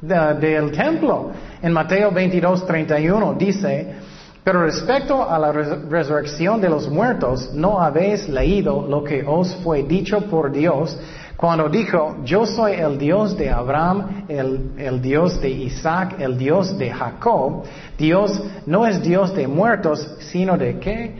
del 0.00 0.72
templo. 0.72 1.30
En 1.62 1.72
Mateo 1.72 2.10
22, 2.10 2.66
31 2.66 3.34
dice, 3.34 3.94
pero 4.42 4.64
respecto 4.64 5.28
a 5.28 5.38
la 5.38 5.52
resurrección 5.52 6.60
de 6.60 6.68
los 6.68 6.88
muertos, 6.88 7.52
no 7.54 7.80
habéis 7.80 8.28
leído 8.28 8.86
lo 8.88 9.04
que 9.04 9.22
os 9.24 9.54
fue 9.56 9.82
dicho 9.82 10.22
por 10.22 10.50
Dios 10.50 10.98
cuando 11.40 11.70
dijo, 11.70 12.18
yo 12.22 12.44
soy 12.44 12.72
el 12.72 12.98
Dios 12.98 13.34
de 13.34 13.48
Abraham, 13.48 14.26
el, 14.28 15.00
Dios 15.00 15.40
de 15.40 15.48
Isaac, 15.48 16.16
el 16.18 16.36
Dios 16.36 16.76
de 16.76 16.90
Jacob, 16.90 17.64
Dios 17.96 18.42
no 18.66 18.86
es 18.86 19.02
Dios 19.02 19.34
de 19.34 19.48
muertos, 19.48 20.06
sino 20.18 20.58
de 20.58 20.78
qué? 20.78 21.14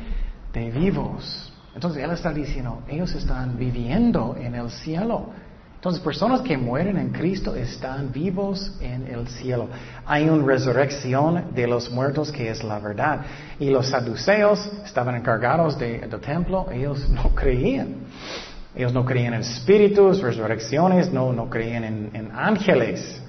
De 0.53 0.71
vivos. 0.71 1.51
Entonces 1.75 2.05
Él 2.05 2.11
está 2.11 2.35
diciendo, 2.35 2.83
ellos 2.87 3.15
están 3.15 3.57
viviendo 3.57 4.37
en 4.39 4.57
el 4.57 4.69
cielo. 4.69 5.31
Entonces, 5.77 6.03
personas 6.03 6.43
que 6.43 6.59
mueren 6.59 6.99
en 6.99 7.09
Cristo 7.09 7.55
están 7.55 8.13
vivos 8.13 8.77
en 8.83 9.07
el 9.07 9.27
cielo. 9.27 9.69
Hay 10.05 10.29
una 10.29 10.45
resurrección 10.45 11.55
de 11.55 11.67
los 11.67 11.91
muertos 11.91 12.31
que 12.31 12.51
es 12.51 12.63
la 12.63 12.79
verdad. 12.79 13.23
Y 13.59 13.71
los 13.71 13.89
saduceos 13.89 14.71
estaban 14.85 15.15
encargados 15.15 15.79
del 15.79 16.11
templo, 16.21 16.67
ellos 16.71 17.09
no 17.09 17.35
creían. 17.35 17.95
Ellos 18.75 18.93
no 18.93 19.05
creían 19.05 19.35
en 19.35 19.41
espíritus, 19.41 20.21
resurrecciones, 20.21 21.13
no, 21.13 21.33
no 21.33 21.51
creían 21.51 21.85
en, 21.85 22.31
ángeles. 22.35 23.21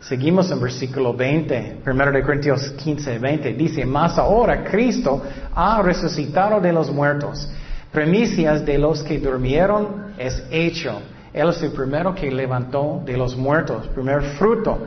Seguimos 0.00 0.50
en 0.50 0.60
versículo 0.60 1.14
20, 1.14 1.80
1 1.86 2.12
de 2.12 2.22
Corintios 2.22 2.70
15, 2.72 3.18
20. 3.18 3.54
Dice, 3.54 3.86
más 3.86 4.18
ahora 4.18 4.62
Cristo 4.62 5.22
ha 5.54 5.80
resucitado 5.80 6.60
de 6.60 6.72
los 6.72 6.90
muertos. 6.90 7.48
Primicias 7.90 8.66
de 8.66 8.76
los 8.76 9.02
que 9.02 9.18
durmieron 9.18 10.12
es 10.18 10.42
hecho. 10.50 11.00
Él 11.32 11.48
es 11.48 11.62
el 11.62 11.72
primero 11.72 12.14
que 12.14 12.30
levantó 12.30 13.00
de 13.04 13.16
los 13.16 13.36
muertos, 13.36 13.88
primer 13.88 14.22
fruto. 14.36 14.86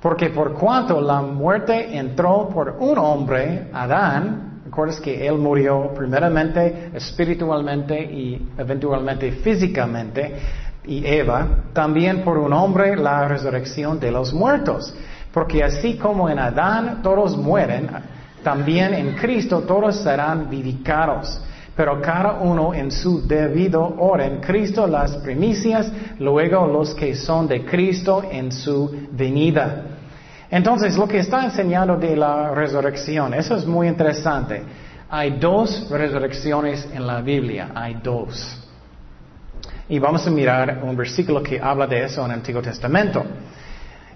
Porque 0.00 0.30
por 0.30 0.54
cuanto 0.54 1.00
la 1.00 1.20
muerte 1.20 1.96
entró 1.96 2.48
por 2.48 2.76
un 2.78 2.96
hombre, 2.96 3.68
Adán, 3.72 4.47
Recuerdas 4.78 5.00
que 5.00 5.26
Él 5.26 5.38
murió 5.38 5.92
primeramente 5.92 6.90
espiritualmente 6.94 8.00
y 8.00 8.48
eventualmente 8.56 9.32
físicamente, 9.32 10.36
y 10.86 11.04
Eva, 11.04 11.48
también 11.72 12.22
por 12.22 12.38
un 12.38 12.52
hombre 12.52 12.96
la 12.96 13.26
resurrección 13.26 13.98
de 13.98 14.12
los 14.12 14.32
muertos. 14.32 14.94
Porque 15.32 15.64
así 15.64 15.96
como 15.96 16.30
en 16.30 16.38
Adán 16.38 17.02
todos 17.02 17.36
mueren, 17.36 17.88
también 18.44 18.94
en 18.94 19.16
Cristo 19.16 19.62
todos 19.62 19.96
serán 19.96 20.48
vivificados. 20.48 21.42
Pero 21.74 22.00
cada 22.00 22.34
uno 22.34 22.72
en 22.72 22.92
su 22.92 23.26
debido 23.26 23.82
orden. 23.98 24.38
Cristo 24.40 24.86
las 24.86 25.16
primicias, 25.16 25.90
luego 26.20 26.68
los 26.68 26.94
que 26.94 27.16
son 27.16 27.48
de 27.48 27.64
Cristo 27.64 28.22
en 28.30 28.52
su 28.52 29.08
venida. 29.10 29.97
Entonces, 30.50 30.96
lo 30.96 31.06
que 31.06 31.18
está 31.18 31.44
enseñando 31.44 31.96
de 31.96 32.16
la 32.16 32.54
resurrección, 32.54 33.34
eso 33.34 33.56
es 33.56 33.66
muy 33.66 33.86
interesante. 33.86 34.62
Hay 35.10 35.38
dos 35.38 35.88
resurrecciones 35.90 36.88
en 36.92 37.06
la 37.06 37.20
Biblia, 37.20 37.70
hay 37.74 37.98
dos. 38.02 38.64
Y 39.88 39.98
vamos 39.98 40.26
a 40.26 40.30
mirar 40.30 40.80
un 40.82 40.96
versículo 40.96 41.42
que 41.42 41.60
habla 41.60 41.86
de 41.86 42.04
eso 42.04 42.24
en 42.24 42.30
el 42.30 42.38
Antiguo 42.38 42.60
Testamento. 42.60 43.24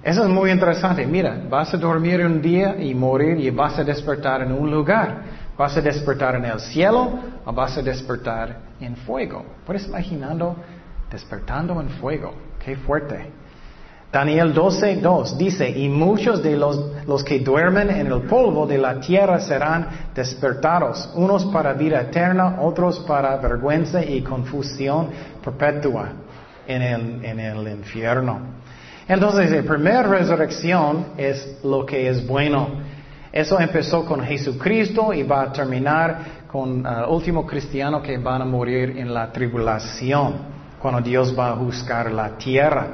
Eso 0.03 0.25
es 0.25 0.29
muy 0.29 0.51
interesante. 0.51 1.07
Mira, 1.07 1.41
vas 1.49 1.73
a 1.73 1.77
dormir 1.77 2.21
un 2.21 2.43
día 2.43 2.77
y 2.79 2.95
morir 2.95 3.39
y 3.39 3.51
vas 3.51 3.79
a 3.79 3.85
despertar 3.85 4.43
en 4.43 4.53
un 4.53 4.71
lugar. 4.71 5.23
¿Vas 5.57 5.77
a 5.77 5.81
despertar 5.81 6.35
en 6.37 6.47
el 6.47 6.61
cielo 6.61 7.19
o 7.45 7.53
vas 7.53 7.77
a 7.77 7.83
despertar 7.83 8.59
en 8.81 8.97
fuego? 8.97 9.45
¿Puedes 9.65 9.87
imaginando 9.87 10.57
despertando 11.11 11.81
en 11.81 11.89
fuego? 11.89 12.35
Qué 12.59 12.75
fuerte. 12.77 13.42
Daniel 14.13 14.53
12, 14.53 14.97
2 14.97 15.39
dice, 15.39 15.71
y 15.71 15.89
muchos 15.89 16.43
de 16.43 16.55
los, 16.55 17.07
los, 17.07 17.25
que 17.25 17.39
duermen 17.41 17.89
en 17.89 18.09
el 18.09 18.21
polvo 18.23 18.67
de 18.67 18.77
la 18.77 19.01
tierra 19.01 19.41
serán 19.41 19.89
despertados, 20.15 21.11
unos 21.15 21.47
para 21.47 21.73
vida 21.73 22.03
eterna, 22.03 22.59
otros 22.61 22.99
para 23.01 23.39
vergüenza 23.39 24.05
y 24.05 24.21
confusión 24.21 25.09
perpetua 25.43 26.13
en 26.67 26.83
el, 26.83 27.25
en 27.25 27.41
el 27.41 27.67
infierno. 27.69 28.39
Entonces, 29.09 29.51
la 29.51 29.63
primera 29.63 30.03
resurrección 30.03 31.07
es 31.17 31.61
lo 31.65 31.87
que 31.87 32.11
es 32.11 32.27
bueno. 32.27 32.69
Eso 33.33 33.59
empezó 33.59 34.05
con 34.05 34.23
Jesucristo 34.23 35.15
y 35.15 35.23
va 35.23 35.45
a 35.45 35.53
terminar 35.53 36.43
con 36.49 36.85
el 36.87 37.05
último 37.09 37.47
cristiano 37.47 38.03
que 38.03 38.19
van 38.19 38.43
a 38.43 38.45
morir 38.45 38.95
en 38.99 39.15
la 39.15 39.33
tribulación, 39.33 40.35
cuando 40.79 41.01
Dios 41.01 41.35
va 41.37 41.49
a 41.49 41.55
buscar 41.55 42.13
la 42.13 42.37
tierra. 42.37 42.89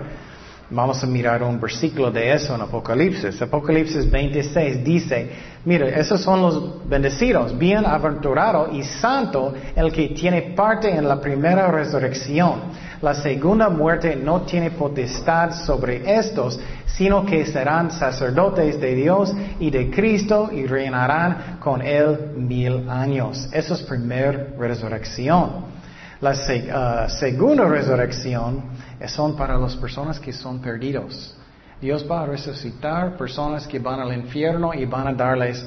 Vamos 0.71 1.03
a 1.03 1.07
mirar 1.07 1.43
un 1.43 1.59
versículo 1.59 2.11
de 2.11 2.31
eso 2.35 2.55
en 2.55 2.61
Apocalipsis. 2.61 3.41
Apocalipsis 3.41 4.11
26 4.11 4.85
dice, 4.85 5.31
mire, 5.65 5.99
esos 5.99 6.21
son 6.21 6.43
los 6.43 6.87
bendecidos, 6.87 7.57
bienaventurado 7.57 8.71
y 8.71 8.83
santo 8.83 9.55
el 9.75 9.91
que 9.91 10.09
tiene 10.09 10.43
parte 10.55 10.91
en 10.91 11.09
la 11.09 11.19
primera 11.23 11.69
resurrección. 11.69 12.61
La 13.01 13.15
segunda 13.15 13.71
muerte 13.71 14.15
no 14.15 14.43
tiene 14.43 14.73
potestad 14.73 15.53
sobre 15.53 16.03
estos, 16.19 16.61
sino 16.85 17.25
que 17.25 17.47
serán 17.47 17.91
sacerdotes 17.91 18.79
de 18.79 18.95
Dios 18.95 19.33
y 19.59 19.71
de 19.71 19.89
Cristo 19.89 20.51
y 20.53 20.67
reinarán 20.67 21.57
con 21.61 21.81
él 21.81 22.33
mil 22.37 22.91
años. 22.91 23.49
Eso 23.53 23.73
es 23.73 23.81
primera 23.81 24.49
resurrección. 24.59 25.79
La 26.21 26.33
uh, 26.33 27.09
segunda 27.09 27.65
resurrección 27.65 28.65
son 29.07 29.37
para 29.37 29.57
las 29.57 29.77
personas 29.77 30.19
que 30.19 30.33
son 30.33 30.61
perdidos. 30.61 31.37
Dios 31.81 32.05
va 32.11 32.23
a 32.23 32.27
resucitar 32.27 33.17
personas 33.17 33.67
que 33.67 33.79
van 33.79 34.01
al 34.01 34.13
infierno 34.13 34.75
y 34.75 34.85
van 34.85 35.07
a 35.07 35.13
darles 35.13 35.65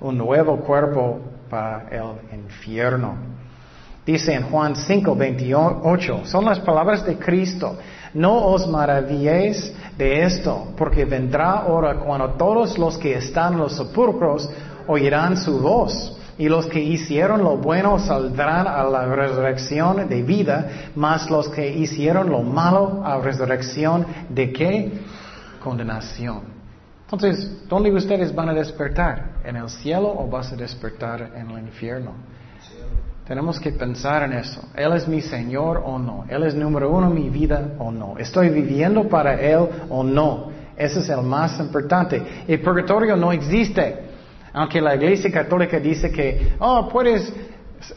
un 0.00 0.18
nuevo 0.18 0.58
cuerpo 0.58 1.20
para 1.48 1.88
el 1.88 2.38
infierno. 2.38 3.16
Dice 4.04 4.34
en 4.34 4.42
Juan 4.42 4.76
5, 4.76 5.16
28, 5.16 6.26
son 6.26 6.44
las 6.44 6.60
palabras 6.60 7.06
de 7.06 7.16
Cristo. 7.16 7.78
No 8.12 8.44
os 8.46 8.66
maravilléis 8.68 9.74
de 9.96 10.24
esto, 10.24 10.74
porque 10.76 11.06
vendrá 11.06 11.64
hora 11.66 11.94
cuando 11.94 12.30
todos 12.32 12.76
los 12.76 12.98
que 12.98 13.16
están 13.16 13.54
en 13.54 13.60
los 13.60 13.76
sepulcros 13.76 14.50
oirán 14.86 15.38
su 15.38 15.58
voz 15.58 16.18
y 16.38 16.48
los 16.48 16.66
que 16.66 16.80
hicieron 16.80 17.42
lo 17.42 17.56
bueno 17.56 17.98
saldrán 17.98 18.66
a 18.66 18.82
la 18.84 19.06
resurrección 19.06 20.08
de 20.08 20.22
vida, 20.22 20.90
mas 20.94 21.30
los 21.30 21.48
que 21.48 21.72
hicieron 21.72 22.30
lo 22.30 22.42
malo 22.42 23.02
a 23.04 23.18
resurrección 23.18 24.06
de 24.28 24.52
qué? 24.52 24.92
Condenación. 25.62 26.54
Entonces, 27.04 27.68
¿dónde 27.68 27.92
ustedes 27.92 28.34
van 28.34 28.48
a 28.48 28.54
despertar? 28.54 29.34
¿En 29.44 29.56
el 29.56 29.68
cielo 29.68 30.08
o 30.08 30.28
vas 30.28 30.52
a 30.52 30.56
despertar 30.56 31.30
en 31.36 31.50
el 31.50 31.58
infierno? 31.60 32.12
Tenemos 33.26 33.58
que 33.58 33.72
pensar 33.72 34.22
en 34.24 34.34
eso. 34.34 34.60
¿Él 34.74 34.92
es 34.92 35.08
mi 35.08 35.22
Señor 35.22 35.82
o 35.84 35.98
no? 35.98 36.26
¿Él 36.28 36.42
es 36.42 36.54
número 36.54 36.90
uno 36.90 37.06
en 37.06 37.14
mi 37.14 37.30
vida 37.30 37.70
o 37.78 37.90
no? 37.90 38.18
¿Estoy 38.18 38.50
viviendo 38.50 39.08
para 39.08 39.40
Él 39.40 39.66
o 39.88 40.02
no? 40.02 40.50
Ese 40.76 41.00
es 41.00 41.08
el 41.08 41.22
más 41.22 41.58
importante. 41.58 42.44
El 42.46 42.60
purgatorio 42.60 43.16
no 43.16 43.32
existe. 43.32 44.13
Aunque 44.54 44.80
la 44.80 44.94
Iglesia 44.94 45.32
Católica 45.32 45.80
dice 45.80 46.12
que, 46.12 46.54
oh, 46.60 46.88
puedes 46.88 47.28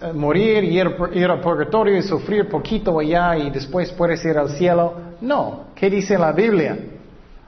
eh, 0.02 0.12
morir 0.12 0.64
y 0.64 0.80
ir, 0.80 1.30
al 1.30 1.40
purgatorio 1.40 1.96
y 1.96 2.02
sufrir 2.02 2.50
poquito 2.50 3.00
allá 3.00 3.38
y 3.38 3.52
después 3.52 3.92
puedes 3.92 4.26
ir 4.26 4.38
al 4.40 4.50
cielo. 4.50 4.94
No. 5.22 5.68
¿Qué 5.76 5.88
dice 5.88 6.18
la 6.18 6.32
Biblia? 6.32 6.76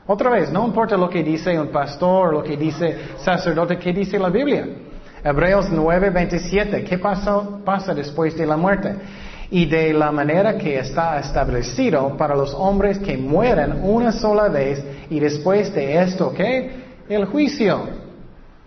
Otra 0.06 0.30
vez, 0.30 0.52
no 0.52 0.66
importa 0.66 0.96
lo 0.96 1.10
que 1.10 1.24
dice 1.24 1.60
un 1.60 1.70
pastor, 1.70 2.34
lo 2.34 2.44
que 2.44 2.56
dice 2.56 2.98
sacerdote, 3.18 3.78
¿qué 3.78 3.92
dice 3.94 4.20
la 4.20 4.30
Biblia? 4.30 4.68
Hebreos 5.24 5.70
9:27, 5.72 6.84
¿qué 6.84 6.98
pasa, 7.00 7.42
pasa 7.66 7.94
después 7.96 8.38
de 8.38 8.46
la 8.46 8.58
muerte? 8.58 8.94
Y 9.50 9.66
de 9.66 9.92
la 9.92 10.12
manera 10.12 10.56
que 10.56 10.78
está 10.78 11.20
establecido 11.20 12.16
para 12.16 12.36
los 12.36 12.54
hombres 12.54 13.00
que 13.00 13.18
mueren 13.18 13.82
una 13.84 14.12
sola 14.12 14.50
vez 14.50 14.84
y 15.10 15.20
después 15.20 15.74
de 15.74 16.00
esto, 16.00 16.32
¿qué? 16.32 16.72
El 17.10 17.26
juicio. 17.26 18.09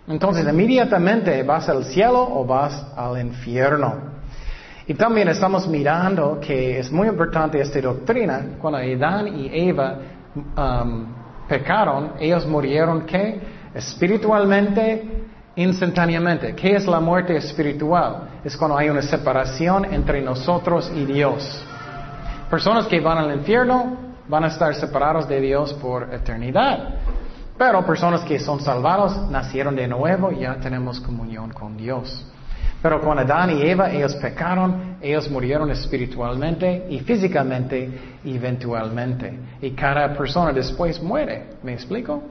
Entonces, 0.07 0.45
inmediatamente 0.47 1.43
vas 1.43 1.69
al 1.69 1.85
cielo 1.85 2.21
o 2.21 2.45
vas 2.45 2.85
al 2.95 3.19
infierno. 3.21 4.13
Y 4.85 4.93
también 4.95 5.29
estamos 5.29 5.65
mirando 5.67 6.39
que 6.41 6.79
es 6.79 6.91
muy 6.91 7.07
importante 7.07 7.59
esta 7.59 7.79
doctrina. 7.79 8.57
Cuando 8.59 8.79
Adán 8.79 9.27
y 9.27 9.69
Eva 9.69 9.97
um, 10.35 11.05
pecaron, 11.47 12.13
ellos 12.19 12.45
murieron 12.45 13.05
¿qué? 13.05 13.39
Espiritualmente, 13.73 15.25
instantáneamente. 15.55 16.53
¿Qué 16.53 16.75
es 16.75 16.85
la 16.85 16.99
muerte 16.99 17.37
espiritual? 17.37 18.41
Es 18.43 18.57
cuando 18.57 18.77
hay 18.77 18.89
una 18.89 19.01
separación 19.01 19.85
entre 19.85 20.21
nosotros 20.21 20.91
y 20.93 21.05
Dios. 21.05 21.63
Personas 22.49 22.85
que 22.87 22.99
van 22.99 23.19
al 23.19 23.33
infierno 23.37 23.97
van 24.27 24.43
a 24.43 24.47
estar 24.47 24.75
separados 24.75 25.29
de 25.29 25.39
Dios 25.39 25.73
por 25.75 26.13
eternidad. 26.13 26.89
Pero 27.57 27.85
personas 27.85 28.21
que 28.21 28.39
son 28.39 28.59
salvados, 28.59 29.29
nacieron 29.29 29.75
de 29.75 29.87
nuevo, 29.87 30.31
ya 30.31 30.55
tenemos 30.55 30.99
comunión 30.99 31.51
con 31.51 31.77
Dios. 31.77 32.25
Pero 32.81 32.99
cuando 32.99 33.23
Adán 33.23 33.51
y 33.51 33.61
Eva, 33.61 33.91
ellos 33.91 34.13
pecaron, 34.15 34.97
ellos 35.01 35.29
murieron 35.29 35.71
espiritualmente 35.71 36.87
y 36.89 36.99
físicamente 36.99 38.17
eventualmente. 38.25 39.39
Y 39.61 39.71
cada 39.71 40.13
persona 40.13 40.51
después 40.51 41.01
muere. 41.01 41.51
¿Me 41.63 41.73
explico? 41.73 42.21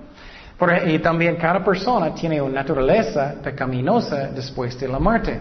y 0.87 0.99
también 1.01 1.35
cada 1.37 1.65
persona 1.65 2.15
tiene 2.15 2.41
una 2.41 2.61
naturaleza 2.61 3.35
pecaminosa 3.43 4.29
después 4.29 4.79
de 4.79 4.87
la 4.87 5.01
muerte. 5.01 5.41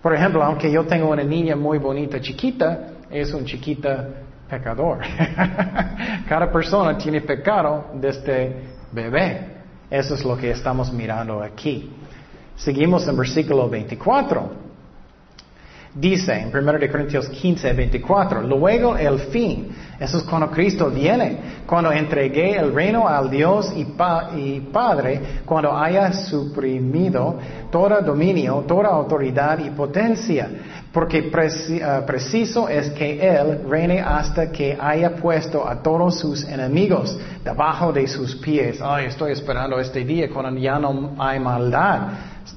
Por 0.00 0.14
ejemplo, 0.14 0.44
aunque 0.44 0.70
yo 0.70 0.84
tengo 0.84 1.10
una 1.10 1.24
niña 1.24 1.56
muy 1.56 1.78
bonita, 1.78 2.20
chiquita, 2.20 2.90
es 3.10 3.32
un 3.32 3.44
chiquita 3.44 4.06
pecador. 4.48 4.98
cada 6.28 6.52
persona 6.52 6.96
tiene 6.96 7.22
pecado 7.22 7.86
desde 7.94 8.73
bebé. 8.94 9.48
Eso 9.90 10.14
es 10.14 10.24
lo 10.24 10.36
que 10.36 10.50
estamos 10.50 10.92
mirando 10.92 11.42
aquí. 11.42 11.90
Seguimos 12.56 13.06
en 13.08 13.16
versículo 13.16 13.68
24. 13.68 14.63
Dice 15.94 16.32
en 16.32 16.48
1 16.48 16.72
Corintios 16.90 17.28
15, 17.28 17.72
24, 17.72 18.42
luego 18.42 18.96
el 18.96 19.20
fin, 19.30 19.68
eso 20.00 20.18
es 20.18 20.24
cuando 20.24 20.50
Cristo 20.50 20.90
viene, 20.90 21.62
cuando 21.66 21.92
entregué 21.92 22.56
el 22.56 22.74
reino 22.74 23.06
al 23.06 23.30
Dios 23.30 23.72
y, 23.76 23.84
Padre, 23.84 25.20
cuando 25.44 25.76
haya 25.76 26.12
suprimido 26.12 27.38
todo 27.70 28.02
dominio, 28.02 28.64
toda 28.66 28.88
autoridad 28.88 29.60
y 29.60 29.70
potencia, 29.70 30.48
porque 30.92 31.30
ah, 31.84 32.02
preciso 32.04 32.68
es 32.68 32.90
que 32.90 33.20
Él 33.24 33.60
reine 33.68 34.00
hasta 34.00 34.50
que 34.50 34.76
haya 34.80 35.14
puesto 35.14 35.68
a 35.68 35.80
todos 35.80 36.18
sus 36.18 36.42
enemigos 36.42 37.16
debajo 37.44 37.92
de 37.92 38.08
sus 38.08 38.34
pies. 38.34 38.80
Ay, 38.82 39.06
estoy 39.06 39.30
esperando 39.30 39.78
este 39.78 40.04
día 40.04 40.28
cuando 40.28 40.58
ya 40.60 40.76
no 40.76 41.14
hay 41.20 41.38
maldad. 41.38 42.00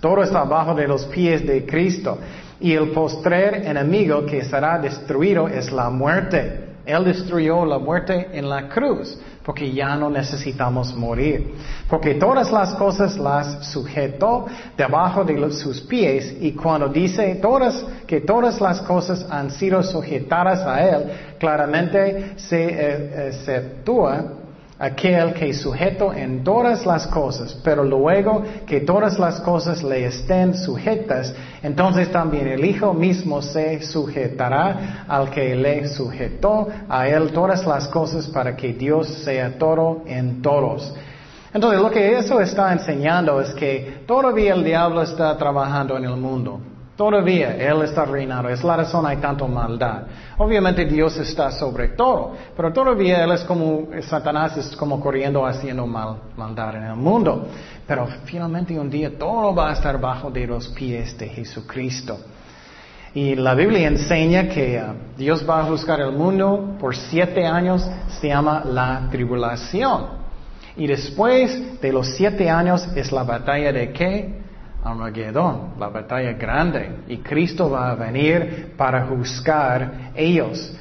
Todo 0.02 0.24
está 0.24 0.42
abajo 0.42 0.74
de 0.74 0.88
los 0.88 1.06
pies 1.06 1.46
de 1.46 1.66
Cristo. 1.66 2.18
Y 2.60 2.74
el 2.74 2.90
postrer 2.90 3.68
enemigo 3.68 4.26
que 4.26 4.44
será 4.44 4.80
destruido 4.80 5.48
es 5.48 5.72
la 5.72 5.90
muerte. 5.90 6.66
Él 6.86 7.04
destruyó 7.04 7.66
la 7.66 7.78
muerte 7.78 8.30
en 8.32 8.48
la 8.48 8.70
cruz, 8.70 9.20
porque 9.44 9.74
ya 9.74 9.96
no 9.98 10.10
necesitamos 10.10 10.96
morir. 10.96 11.54
Porque 11.90 12.16
todas 12.16 12.50
las 12.52 12.74
cosas 12.76 13.18
las 13.18 13.68
sujetó 13.72 14.46
debajo 14.78 15.26
de 15.26 15.52
sus 15.52 15.82
pies 15.82 16.38
y 16.40 16.54
cuando 16.54 16.88
dice 16.88 17.36
todas, 17.42 17.86
que 18.08 18.22
todas 18.22 18.62
las 18.62 18.82
cosas 18.82 19.28
han 19.30 19.52
sido 19.52 19.84
sujetadas 19.84 20.62
a 20.62 20.82
Él, 20.82 21.12
claramente 21.38 22.34
se 22.38 22.64
eh, 22.64 23.28
exceptúa 23.28 24.37
aquel 24.80 25.34
que 25.34 25.54
sujeto 25.54 26.14
en 26.14 26.44
todas 26.44 26.86
las 26.86 27.08
cosas, 27.08 27.58
pero 27.64 27.84
luego 27.84 28.44
que 28.66 28.82
todas 28.82 29.18
las 29.18 29.42
cosas 29.42 29.84
le 29.84 30.06
estén 30.06 30.56
sujetas, 30.56 31.34
entonces 31.64 32.12
también 32.12 32.48
el 32.48 32.64
Hijo 32.64 32.94
mismo 32.94 33.42
se 33.42 33.82
sujetará 33.82 35.06
al 35.08 35.30
que 35.30 35.56
le 35.56 35.88
sujetó 35.88 36.68
a 36.88 37.08
él 37.08 37.32
todas 37.32 37.66
las 37.66 37.88
cosas 37.88 38.28
para 38.28 38.56
que 38.56 38.74
Dios 38.74 39.08
sea 39.08 39.58
todo 39.58 40.04
en 40.06 40.42
todos. 40.42 40.94
Entonces 41.54 41.82
lo 41.82 41.90
que 41.90 42.18
eso 42.18 42.40
está 42.40 42.72
enseñando 42.72 43.42
es 43.42 43.50
que 43.52 44.04
todavía 44.06 44.54
el 44.54 44.64
diablo 44.64 45.02
está 45.02 45.36
trabajando 45.38 45.98
en 45.98 46.04
el 46.04 46.18
mundo. 46.18 46.62
Todavía 46.98 47.56
Él 47.56 47.84
está 47.84 48.06
reinando. 48.06 48.50
Es 48.50 48.64
la 48.64 48.76
razón 48.76 49.06
hay 49.06 49.18
tanto 49.18 49.48
maldad. 49.48 50.02
Obviamente 50.40 50.84
Dios 50.86 51.16
está 51.18 51.52
sobre 51.52 51.90
todo, 51.90 52.34
pero 52.56 52.74
todavía 52.74 53.24
Él 53.24 53.32
es 53.34 53.44
como, 53.44 53.88
Satanás 54.02 54.58
es 54.58 54.76
como 54.76 55.00
corriendo 55.00 55.46
haciendo 55.46 55.86
mal, 55.86 56.18
maldad 56.36 56.76
en 56.76 56.84
el 56.86 56.96
mundo. 56.96 57.50
Pero 57.86 58.08
finalmente 58.26 58.78
un 58.80 58.90
día 58.90 59.16
todo 59.16 59.54
va 59.54 59.70
a 59.70 59.74
estar 59.74 60.02
bajo 60.02 60.32
de 60.32 60.48
los 60.48 60.70
pies 60.70 61.16
de 61.20 61.30
Jesucristo. 61.30 62.18
Y 63.14 63.36
la 63.36 63.54
Biblia 63.54 63.88
enseña 63.88 64.50
que 64.50 64.82
uh, 64.82 65.18
Dios 65.18 65.48
va 65.48 65.62
a 65.62 65.66
juzgar 65.66 66.00
el 66.02 66.14
mundo 66.14 66.78
por 66.80 66.96
siete 66.96 67.46
años, 67.46 67.88
se 68.20 68.28
llama 68.28 68.64
la 68.66 69.08
tribulación. 69.12 70.18
Y 70.76 70.88
después 70.88 71.80
de 71.80 71.92
los 71.92 72.08
siete 72.16 72.50
años 72.50 72.88
es 72.96 73.12
la 73.12 73.24
batalla 73.24 73.72
de 73.72 73.92
qué? 73.92 74.47
Armagedón, 74.90 75.74
la 75.80 75.90
batalla 75.90 76.34
grande. 76.34 77.04
Y 77.08 77.18
Cristo 77.18 77.70
va 77.70 77.92
a 77.92 77.96
venir 77.96 78.74
para 78.78 79.06
juzgar 79.06 80.12
ellos. 80.16 80.74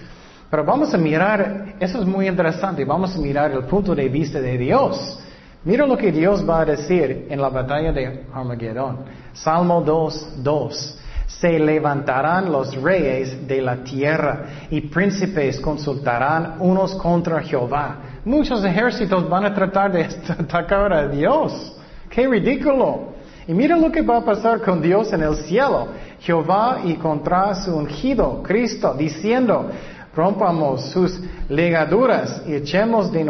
Pero 0.50 0.64
vamos 0.64 0.94
a 0.94 0.98
mirar, 0.98 1.74
eso 1.80 2.00
es 2.00 2.06
muy 2.06 2.28
interesante, 2.28 2.84
vamos 2.84 3.16
a 3.16 3.18
mirar 3.18 3.50
el 3.50 3.64
punto 3.64 3.94
de 3.94 4.08
vista 4.08 4.40
de 4.40 4.56
Dios. 4.56 5.18
Mira 5.64 5.84
lo 5.84 5.96
que 5.96 6.12
Dios 6.12 6.48
va 6.48 6.60
a 6.60 6.64
decir 6.64 7.26
en 7.28 7.40
la 7.40 7.48
batalla 7.48 7.92
de 7.92 8.26
Armagedón. 8.32 8.98
Salmo 9.32 9.80
2, 9.80 10.44
2. 10.44 10.98
Se 11.26 11.58
levantarán 11.58 12.52
los 12.52 12.80
reyes 12.80 13.46
de 13.48 13.60
la 13.60 13.82
tierra 13.82 14.68
y 14.70 14.82
príncipes 14.82 15.58
consultarán 15.58 16.54
unos 16.60 16.94
contra 16.94 17.42
Jehová. 17.42 17.96
Muchos 18.24 18.64
ejércitos 18.64 19.28
van 19.28 19.44
a 19.44 19.52
tratar 19.52 19.90
de 19.90 20.04
atacar 20.38 20.92
a 20.92 21.08
Dios. 21.08 21.76
¡Qué 22.08 22.28
ridículo! 22.28 23.15
Y 23.48 23.54
mira 23.54 23.76
lo 23.76 23.92
que 23.92 24.02
va 24.02 24.18
a 24.18 24.24
pasar 24.24 24.60
con 24.60 24.82
Dios 24.82 25.12
en 25.12 25.22
el 25.22 25.36
cielo. 25.36 25.88
Jehová 26.20 26.80
y 26.84 26.94
contra 26.94 27.54
su 27.54 27.76
ungido, 27.76 28.42
Cristo, 28.42 28.94
diciendo, 28.94 29.70
rompamos 30.14 30.90
sus 30.90 31.20
ligaduras 31.48 32.42
y 32.46 32.54
echemos 32.54 33.12
de 33.12 33.24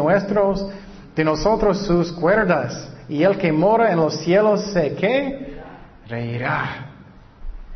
nosotros 1.23 1.79
sus 1.85 2.11
cuerdas. 2.11 2.89
Y 3.07 3.23
el 3.23 3.37
que 3.37 3.51
mora 3.51 3.91
en 3.91 3.97
los 3.97 4.15
cielos 4.15 4.61
se 4.73 4.95
que 4.95 5.59
reirá. 6.07 6.87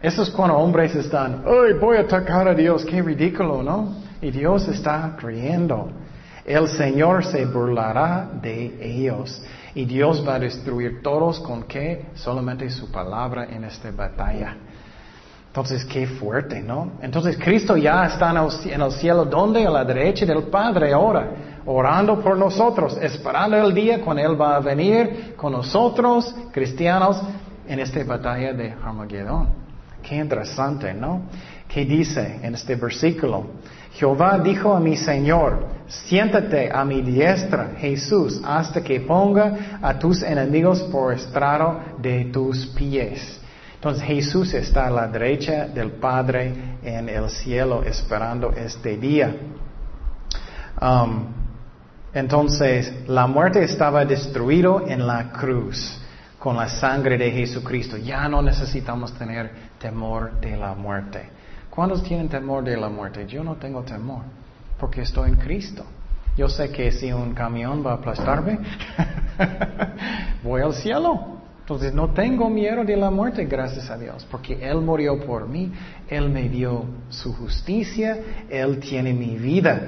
Eso 0.01 0.23
es 0.23 0.31
cuando 0.31 0.57
hombres 0.57 0.95
están, 0.95 1.43
¡ay, 1.45 1.73
voy 1.73 1.97
a 1.97 2.01
atacar 2.01 2.47
a 2.47 2.55
Dios! 2.55 2.83
¡Qué 2.83 3.03
ridículo, 3.03 3.61
¿no? 3.61 3.97
Y 4.19 4.31
Dios 4.31 4.67
está 4.67 5.15
creyendo. 5.19 5.91
El 6.43 6.67
Señor 6.67 7.23
se 7.23 7.45
burlará 7.45 8.27
de 8.41 8.79
ellos. 8.81 9.43
Y 9.73 9.85
Dios 9.85 10.25
va 10.27 10.35
a 10.35 10.39
destruir 10.39 11.01
todos 11.01 11.39
con 11.39 11.63
qué? 11.63 12.07
Solamente 12.15 12.69
su 12.69 12.91
palabra 12.91 13.45
en 13.45 13.63
esta 13.63 13.91
batalla. 13.91 14.57
Entonces, 15.47 15.83
qué 15.85 16.07
fuerte, 16.07 16.61
¿no? 16.61 16.93
Entonces, 17.01 17.37
Cristo 17.37 17.75
ya 17.75 18.05
está 18.05 18.31
en 18.31 18.81
el 18.81 18.91
cielo, 18.93 19.25
¿dónde? 19.25 19.65
A 19.65 19.69
la 19.69 19.83
derecha 19.83 20.25
del 20.25 20.43
Padre 20.43 20.93
ahora, 20.93 21.29
orando 21.65 22.21
por 22.21 22.37
nosotros, 22.37 22.97
esperando 23.01 23.57
el 23.57 23.73
día 23.73 24.01
cuando 24.01 24.23
Él 24.23 24.39
va 24.39 24.55
a 24.55 24.59
venir 24.61 25.33
con 25.35 25.51
nosotros, 25.51 26.33
cristianos, 26.53 27.21
en 27.67 27.79
esta 27.79 28.03
batalla 28.03 28.53
de 28.53 28.71
Armagedón. 28.71 29.49
Qué 30.01 30.15
interesante, 30.15 30.93
¿no? 30.93 31.23
¿Qué 31.67 31.85
dice 31.85 32.39
en 32.41 32.55
este 32.55 32.75
versículo? 32.75 33.45
Jehová 33.93 34.39
dijo 34.39 34.73
a 34.73 34.79
mi 34.79 34.95
Señor, 34.95 35.65
siéntate 35.87 36.71
a 36.71 36.85
mi 36.85 37.01
diestra, 37.01 37.71
Jesús, 37.77 38.41
hasta 38.43 38.81
que 38.81 39.01
ponga 39.01 39.79
a 39.81 39.99
tus 39.99 40.23
enemigos 40.23 40.81
por 40.83 41.13
estrado 41.13 41.79
de 41.99 42.25
tus 42.25 42.67
pies. 42.67 43.39
Entonces 43.75 44.03
Jesús 44.03 44.53
está 44.53 44.87
a 44.87 44.91
la 44.91 45.07
derecha 45.07 45.65
del 45.65 45.91
Padre 45.93 46.77
en 46.83 47.09
el 47.09 47.29
cielo 47.29 47.83
esperando 47.83 48.51
este 48.51 48.95
día. 48.95 49.35
Um, 50.79 51.25
entonces 52.13 53.07
la 53.07 53.27
muerte 53.27 53.63
estaba 53.63 54.05
destruido 54.05 54.87
en 54.87 55.05
la 55.05 55.31
cruz 55.31 55.99
con 56.37 56.57
la 56.57 56.69
sangre 56.69 57.17
de 57.17 57.31
Jesucristo. 57.31 57.97
Ya 57.97 58.27
no 58.27 58.41
necesitamos 58.41 59.13
tener 59.13 59.51
temor 59.79 60.39
de 60.39 60.57
la 60.57 60.73
muerte. 60.73 61.40
¿Cuántos 61.71 62.03
tienen 62.03 62.27
temor 62.27 62.65
de 62.65 62.75
la 62.75 62.89
muerte? 62.89 63.25
Yo 63.25 63.45
no 63.45 63.55
tengo 63.55 63.81
temor, 63.83 64.23
porque 64.77 65.01
estoy 65.01 65.29
en 65.29 65.37
Cristo. 65.37 65.85
Yo 66.35 66.49
sé 66.49 66.69
que 66.69 66.91
si 66.91 67.13
un 67.13 67.33
camión 67.33 67.81
va 67.85 67.91
a 67.91 67.95
aplastarme, 67.95 68.59
voy 70.43 70.61
al 70.61 70.73
cielo. 70.73 71.39
Entonces 71.61 71.93
no 71.93 72.09
tengo 72.09 72.49
miedo 72.49 72.83
de 72.83 72.97
la 72.97 73.09
muerte, 73.09 73.45
gracias 73.45 73.89
a 73.89 73.97
Dios, 73.97 74.27
porque 74.29 74.57
Él 74.61 74.81
murió 74.81 75.17
por 75.25 75.47
mí, 75.47 75.71
Él 76.09 76.29
me 76.29 76.49
dio 76.49 76.83
su 77.07 77.33
justicia, 77.33 78.17
Él 78.49 78.79
tiene 78.79 79.13
mi 79.13 79.37
vida. 79.37 79.79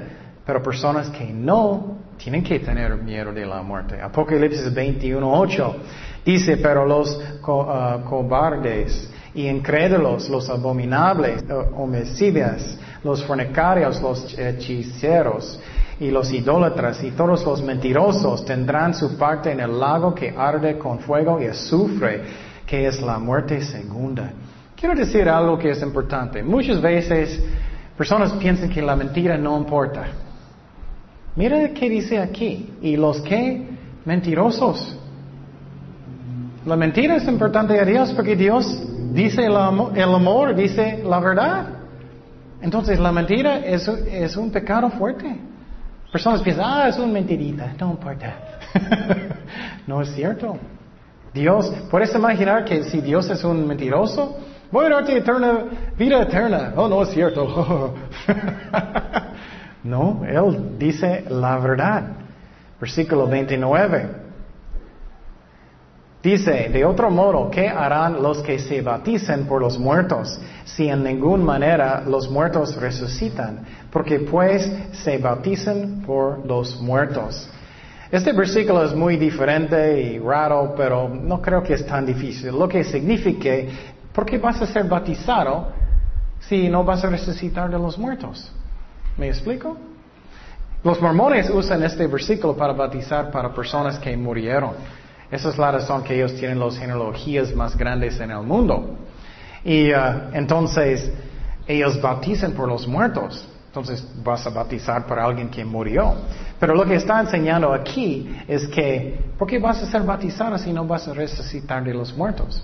Pero 0.45 0.63
personas 0.63 1.09
que 1.09 1.25
no 1.25 1.97
tienen 2.17 2.43
que 2.43 2.59
tener 2.59 2.95
miedo 2.95 3.33
de 3.33 3.45
la 3.45 3.61
muerte. 3.61 4.01
Apocalipsis 4.01 4.73
21.8 4.73 5.73
dice, 6.25 6.57
pero 6.57 6.85
los 6.85 7.19
ah, 7.45 7.99
cobardes 8.07 9.12
y 9.35 9.47
incrédulos, 9.47 10.29
los 10.29 10.49
abominables, 10.49 11.43
homicidas, 11.75 12.77
los 13.03 13.23
fornicarios, 13.23 14.01
los 14.01 14.37
hechiceros 14.37 15.59
y 15.99 16.11
los 16.11 16.31
idólatras 16.31 17.03
y 17.03 17.11
todos 17.11 17.43
los 17.43 17.63
mentirosos 17.63 18.45
tendrán 18.45 18.93
su 18.93 19.17
parte 19.17 19.51
en 19.51 19.59
el 19.59 19.79
lago 19.79 20.13
que 20.13 20.33
arde 20.37 20.77
con 20.77 20.99
fuego 20.99 21.41
y 21.41 21.45
azufre, 21.45 22.23
que 22.65 22.87
es 22.87 23.01
la 23.01 23.17
muerte 23.19 23.61
segunda. 23.61 24.31
Quiero 24.75 24.95
decir 24.95 25.27
algo 25.29 25.57
que 25.57 25.71
es 25.71 25.81
importante. 25.81 26.43
Muchas 26.43 26.81
veces 26.81 27.41
personas 27.97 28.33
piensan 28.33 28.69
que 28.69 28.81
la 28.81 28.95
mentira 28.95 29.37
no 29.37 29.57
importa. 29.57 30.03
Mira 31.35 31.69
qué 31.69 31.89
dice 31.89 32.19
aquí. 32.19 32.73
¿Y 32.81 32.95
los 32.97 33.21
que? 33.21 33.69
Mentirosos. 34.05 34.99
La 36.65 36.75
mentira 36.75 37.15
es 37.15 37.27
importante 37.27 37.79
a 37.79 37.85
Dios 37.85 38.13
porque 38.13 38.35
Dios 38.35 38.65
dice 39.13 39.45
el 39.45 39.55
amor, 39.55 40.55
dice 40.55 41.01
la 41.03 41.19
verdad. 41.19 41.67
Entonces 42.61 42.97
la 42.97 43.11
mentira 43.11 43.57
es, 43.57 44.37
un 44.37 44.51
pecado 44.51 44.89
fuerte. 44.89 45.35
Personas 46.11 46.41
piensan, 46.41 46.65
ah, 46.65 46.87
es 46.87 46.97
una 46.97 47.11
mentirita, 47.11 47.73
no 47.79 47.91
importa. 47.91 48.35
no 49.87 50.01
es 50.01 50.13
cierto. 50.13 50.57
Dios, 51.33 51.73
¿puedes 51.89 52.13
imaginar 52.15 52.63
que 52.63 52.83
si 52.83 53.01
Dios 53.01 53.29
es 53.29 53.43
un 53.43 53.67
mentiroso? 53.67 54.37
Voy 54.71 54.85
a 54.85 54.89
darte 54.89 55.17
eterna, 55.17 55.65
vida 55.97 56.21
eterna. 56.21 56.73
Oh, 56.75 56.87
no 56.87 57.03
es 57.03 57.09
cierto. 57.09 57.95
no, 59.83 60.21
Él 60.25 60.77
dice 60.79 61.25
la 61.29 61.57
verdad. 61.57 62.03
Versículo 62.79 63.27
29. 63.27 64.22
Dice, 66.23 66.69
de 66.69 66.85
otro 66.85 67.11
modo, 67.11 67.51
¿qué 67.51 67.67
harán 67.67 68.23
los 68.23 68.41
que 68.41 68.57
se 68.57 68.81
bauticen 68.81 69.45
por 69.45 69.61
los 69.61 69.77
muertos 69.77 70.39
si 70.63 70.87
en 70.87 71.03
ninguna 71.03 71.43
manera 71.43 72.01
los 72.07 72.29
muertos 72.29 72.77
resucitan? 72.77 73.59
Porque 73.91 74.19
pues 74.19 74.71
se 74.93 75.17
bautizan 75.17 76.01
por 76.05 76.45
los 76.45 76.79
muertos. 76.79 77.49
Este 78.09 78.31
versículo 78.31 78.85
es 78.85 78.95
muy 78.95 79.17
diferente 79.17 80.01
y 80.01 80.17
raro, 80.17 80.73
pero 80.77 81.09
no 81.09 81.41
creo 81.41 81.61
que 81.61 81.73
es 81.73 81.85
tan 81.85 82.05
difícil. 82.05 82.57
Lo 82.57 82.69
que 82.69 82.85
significa, 82.85 83.49
¿por 84.13 84.25
qué 84.25 84.37
vas 84.37 84.61
a 84.61 84.65
ser 84.65 84.85
bautizado 84.85 85.73
si 86.39 86.69
no 86.69 86.85
vas 86.85 87.03
a 87.03 87.09
resucitar 87.09 87.69
de 87.69 87.77
los 87.77 87.97
muertos? 87.97 88.49
¿Me 89.17 89.27
explico? 89.27 89.75
Los 90.85 91.01
mormones 91.01 91.49
usan 91.49 91.83
este 91.83 92.07
versículo 92.07 92.55
para 92.55 92.71
bautizar 92.71 93.29
para 93.29 93.53
personas 93.53 93.99
que 93.99 94.15
murieron. 94.15 95.02
Esa 95.33 95.49
es 95.49 95.57
la 95.57 95.71
razón 95.71 96.03
que 96.03 96.13
ellos 96.13 96.35
tienen 96.35 96.59
las 96.59 96.77
genealogías 96.77 97.55
más 97.55 97.75
grandes 97.75 98.19
en 98.19 98.29
el 98.29 98.43
mundo. 98.43 98.97
Y 99.65 99.91
uh, 99.91 100.29
entonces 100.31 101.11
ellos 101.65 101.99
bautizan 101.99 102.51
por 102.51 102.67
los 102.67 102.87
muertos. 102.87 103.47
Entonces 103.65 104.07
vas 104.23 104.45
a 104.45 104.51
bautizar 104.51 105.07
por 105.07 105.17
alguien 105.17 105.49
que 105.49 105.65
murió. 105.65 106.13
Pero 106.59 106.75
lo 106.75 106.85
que 106.85 106.97
está 106.97 107.19
enseñando 107.19 107.73
aquí 107.73 108.29
es 108.47 108.67
que, 108.67 109.19
¿por 109.35 109.47
qué 109.47 109.57
vas 109.57 109.81
a 109.81 109.87
ser 109.87 110.03
bautizado 110.03 110.55
si 110.59 110.71
no 110.71 110.85
vas 110.85 111.07
a 111.07 111.15
resucitar 111.15 111.83
de 111.83 111.95
los 111.95 112.15
muertos? 112.15 112.63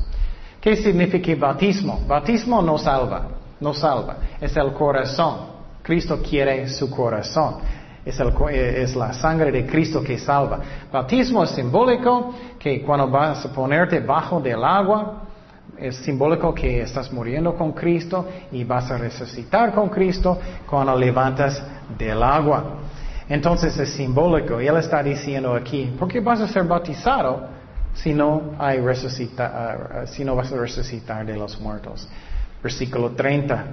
¿Qué 0.62 0.76
significa 0.76 1.34
bautismo? 1.40 2.06
Bautismo 2.08 2.62
no 2.62 2.78
salva, 2.78 3.30
no 3.60 3.74
salva. 3.74 4.18
Es 4.40 4.56
el 4.56 4.74
corazón. 4.74 5.58
Cristo 5.82 6.22
quiere 6.22 6.70
su 6.70 6.88
corazón. 6.92 7.56
Eh, 8.06 8.84
es, 8.84 8.96
la 8.96 9.14
sangre 9.14 9.52
de 9.52 9.66
Cristo 9.66 10.02
que 10.02 10.18
salva. 10.18 10.60
Bautismo 10.92 11.44
es 11.44 11.52
simbólico, 11.52 12.34
que 12.58 12.82
cuando 12.82 13.10
vas 13.10 13.46
a 13.46 13.54
ponerte 13.54 14.00
bajo 14.00 14.40
del 14.40 14.64
agua, 14.64 15.24
es 15.78 15.98
simbólico 15.98 16.54
que 16.54 16.82
estás 16.82 17.12
muriendo 17.12 17.56
con 17.56 17.72
Cristo 17.74 18.26
y 18.52 18.64
vas 18.64 18.90
a 18.92 18.98
resucitar 18.98 19.74
con 19.74 19.90
Cristo 19.90 20.38
cuando 20.70 20.96
levantas 20.96 21.62
del 21.98 22.22
agua. 22.24 22.80
Entonces 23.28 23.78
es 23.78 23.90
simbólico. 23.92 24.60
Y 24.60 24.68
él 24.68 24.78
está 24.78 25.04
diciendo 25.04 25.54
aquí, 25.54 25.94
¿por 25.98 26.08
qué 26.08 26.20
vas 26.20 26.42
a 26.42 26.48
ser 26.48 26.64
bautizado 26.64 27.48
si 27.94 28.14
no, 28.14 28.56
ah, 28.58 28.74
si 30.06 30.24
no 30.24 30.36
vas 30.36 30.52
a 30.52 30.58
resucitar 30.58 31.26
de 31.26 31.38
los 31.38 31.60
muertos? 31.60 32.08
Versículo 32.62 33.12
30. 33.12 33.66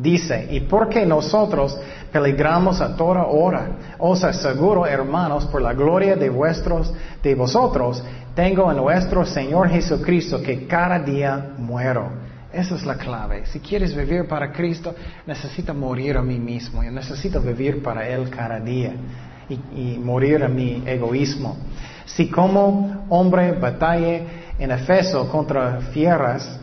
Dice, 0.00 0.48
y 0.50 0.60
porque 0.60 1.04
nosotros 1.04 1.78
peligramos 2.10 2.80
a 2.80 2.96
toda 2.96 3.26
hora, 3.26 3.96
os 3.98 4.24
aseguro, 4.24 4.86
hermanos, 4.86 5.44
por 5.46 5.60
la 5.60 5.74
gloria 5.74 6.16
de 6.16 6.30
vuestros, 6.30 6.92
de 7.22 7.34
vosotros, 7.34 8.02
tengo 8.34 8.70
en 8.70 8.78
nuestro 8.78 9.26
Señor 9.26 9.68
Jesucristo 9.68 10.40
que 10.40 10.66
cada 10.66 10.98
día 11.00 11.50
muero. 11.58 12.10
Esa 12.50 12.76
es 12.76 12.86
la 12.86 12.96
clave. 12.96 13.44
Si 13.46 13.60
quieres 13.60 13.94
vivir 13.94 14.26
para 14.26 14.50
Cristo, 14.52 14.94
necesito 15.26 15.74
morir 15.74 16.16
a 16.16 16.22
mí 16.22 16.38
mismo. 16.38 16.82
Yo 16.82 16.90
necesito 16.90 17.40
vivir 17.40 17.82
para 17.82 18.08
Él 18.08 18.30
cada 18.30 18.58
día 18.58 18.92
y, 19.48 19.98
morir 19.98 20.42
a 20.42 20.48
mi 20.48 20.82
egoísmo. 20.86 21.58
Si 22.06 22.28
como 22.30 23.04
hombre 23.10 23.52
batalle 23.52 24.24
en 24.58 24.70
Efeso 24.70 25.28
contra 25.28 25.80
fieras, 25.92 26.59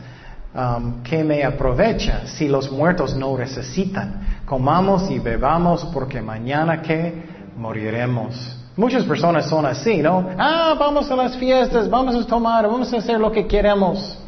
um, 0.58 1.04
¿qué 1.04 1.24
me 1.24 1.44
aprovecha 1.44 2.26
si 2.26 2.48
los 2.48 2.72
muertos 2.72 3.16
no 3.16 3.38
necesitan? 3.38 4.42
Comamos 4.46 5.10
y 5.12 5.20
bebamos 5.20 5.86
porque 5.94 6.22
mañana 6.22 6.82
que 6.82 7.24
moriremos. 7.56 8.58
Muchas 8.76 9.04
personas 9.06 9.48
son 9.48 9.66
así, 9.66 10.02
¿no? 10.02 10.30
Ah, 10.38 10.76
vamos 10.78 11.10
a 11.10 11.16
las 11.16 11.38
fiestas, 11.38 11.90
vamos 11.90 12.16
a 12.16 12.28
tomar, 12.28 12.68
vamos 12.68 12.94
a 12.94 12.98
hacer 12.98 13.20
lo 13.20 13.32
que 13.32 13.48
queremos. 13.48 14.20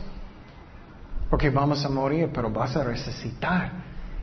Porque 1.30 1.50
vamos 1.50 1.86
a 1.86 1.89
morir, 1.89 2.30
pero 2.34 2.50
vas 2.50 2.76
a 2.76 2.84
resucitar. 2.84 3.72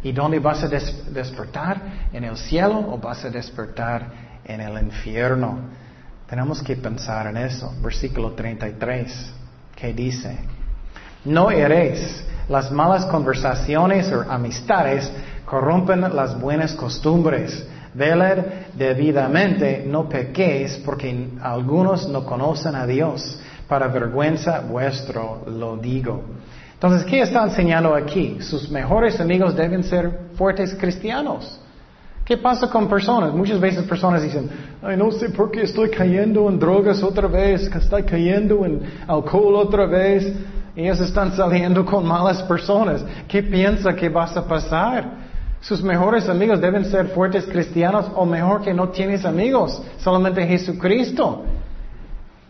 ¿Y 0.02 0.12
dónde 0.12 0.40
vas 0.40 0.62
a 0.64 0.68
despertar? 0.68 1.80
¿En 2.12 2.24
el 2.24 2.36
cielo 2.36 2.78
o 2.78 2.98
vas 2.98 3.24
a 3.24 3.30
despertar 3.30 4.06
en 4.44 4.60
el 4.60 4.82
infierno? 4.82 5.60
Tenemos 6.28 6.60
que 6.62 6.76
pensar 6.76 7.28
en 7.28 7.36
eso. 7.36 7.72
Versículo 7.80 8.32
33, 8.32 9.32
¿Qué 9.76 9.92
dice, 9.92 10.38
no 11.26 11.50
eréis. 11.50 12.24
Las 12.48 12.70
malas 12.70 13.04
conversaciones 13.06 14.10
o 14.12 14.22
amistades 14.30 15.10
corrompen 15.44 16.00
las 16.00 16.40
buenas 16.40 16.74
costumbres. 16.74 17.66
Veled 17.92 18.44
debidamente, 18.74 19.84
no 19.86 20.08
pequéis, 20.08 20.76
porque 20.84 21.30
algunos 21.42 22.08
no 22.08 22.24
conocen 22.24 22.74
a 22.76 22.86
Dios. 22.86 23.40
Para 23.68 23.88
vergüenza 23.88 24.60
vuestro 24.60 25.42
lo 25.46 25.76
digo. 25.76 26.22
Entonces, 26.74 27.04
¿qué 27.04 27.22
está 27.22 27.42
enseñando 27.42 27.94
aquí? 27.94 28.36
Sus 28.40 28.70
mejores 28.70 29.18
amigos 29.18 29.56
deben 29.56 29.82
ser 29.82 30.28
fuertes 30.36 30.74
cristianos. 30.74 31.58
¿Qué 32.26 32.36
pasa 32.36 32.68
con 32.68 32.88
personas? 32.88 33.32
Muchas 33.32 33.58
veces 33.60 33.84
personas 33.84 34.22
dicen, 34.22 34.50
ay, 34.82 34.96
no 34.96 35.10
sé 35.12 35.30
por 35.30 35.50
qué 35.50 35.62
estoy 35.62 35.90
cayendo 35.90 36.50
en 36.50 36.58
drogas 36.58 37.02
otra 37.02 37.28
vez, 37.28 37.68
que 37.68 37.78
estoy 37.78 38.02
cayendo 38.02 38.66
en 38.66 38.82
alcohol 39.06 39.54
otra 39.54 39.86
vez. 39.86 40.32
Ellos 40.76 41.00
están 41.00 41.34
saliendo 41.34 41.84
con 41.86 42.06
malas 42.06 42.42
personas. 42.42 43.04
¿Qué 43.26 43.42
piensa 43.42 43.96
que 43.96 44.10
vas 44.10 44.36
a 44.36 44.46
pasar? 44.46 45.26
Sus 45.60 45.82
mejores 45.82 46.28
amigos 46.28 46.60
deben 46.60 46.84
ser 46.84 47.08
fuertes 47.08 47.46
cristianos 47.46 48.06
o 48.14 48.26
mejor 48.26 48.62
que 48.62 48.74
no 48.74 48.90
tienes 48.90 49.24
amigos, 49.24 49.82
solamente 49.98 50.46
Jesucristo. 50.46 51.44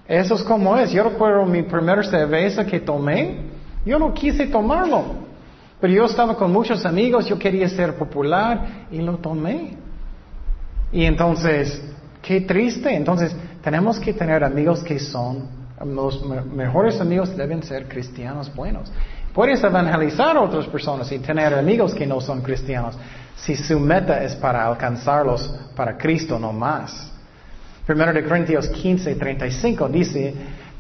Eso 0.09 0.35
es 0.35 0.43
como 0.43 0.77
es. 0.77 0.91
Yo 0.91 1.05
recuerdo 1.05 1.47
mi 1.47 1.63
primera 1.63 2.03
cerveza 2.03 2.67
que 2.67 2.81
tomé. 2.81 3.39
Yo 3.85 3.99
no 3.99 4.13
quise 4.13 4.49
tomarlo, 4.49 5.05
pero 5.81 5.93
yo 5.93 6.05
estaba 6.07 6.35
con 6.37 6.53
muchos 6.53 6.85
amigos, 6.85 7.27
yo 7.27 7.39
quería 7.39 7.69
ser 7.69 7.97
popular 7.97 8.87
y 8.91 8.99
lo 8.99 9.19
tomé. 9.19 9.77
Y 10.91 11.05
entonces, 11.05 11.83
qué 12.21 12.41
triste. 12.41 12.95
Entonces, 12.95 13.35
tenemos 13.63 14.01
que 14.01 14.13
tener 14.13 14.43
amigos 14.43 14.83
que 14.83 14.99
son, 14.99 15.49
los 15.85 16.25
mejores 16.47 17.01
amigos 17.01 17.37
deben 17.37 17.63
ser 17.63 17.87
cristianos 17.87 18.55
buenos. 18.55 18.91
Puedes 19.33 19.63
evangelizar 19.63 20.37
a 20.37 20.41
otras 20.41 20.67
personas 20.67 21.13
y 21.13 21.19
tener 21.19 21.53
amigos 21.53 21.95
que 21.95 22.07
no 22.07 22.21
son 22.21 22.41
cristianos 22.41 22.97
si 23.37 23.55
su 23.55 23.79
meta 23.79 24.23
es 24.25 24.35
para 24.37 24.67
alcanzarlos 24.67 25.55
para 25.77 25.97
Cristo 25.99 26.39
no 26.39 26.53
más. 26.53 27.13
Primero 27.85 28.13
de 28.13 28.25
Corintios 28.25 28.69
15, 28.69 29.15
35 29.15 29.89
dice, 29.89 30.35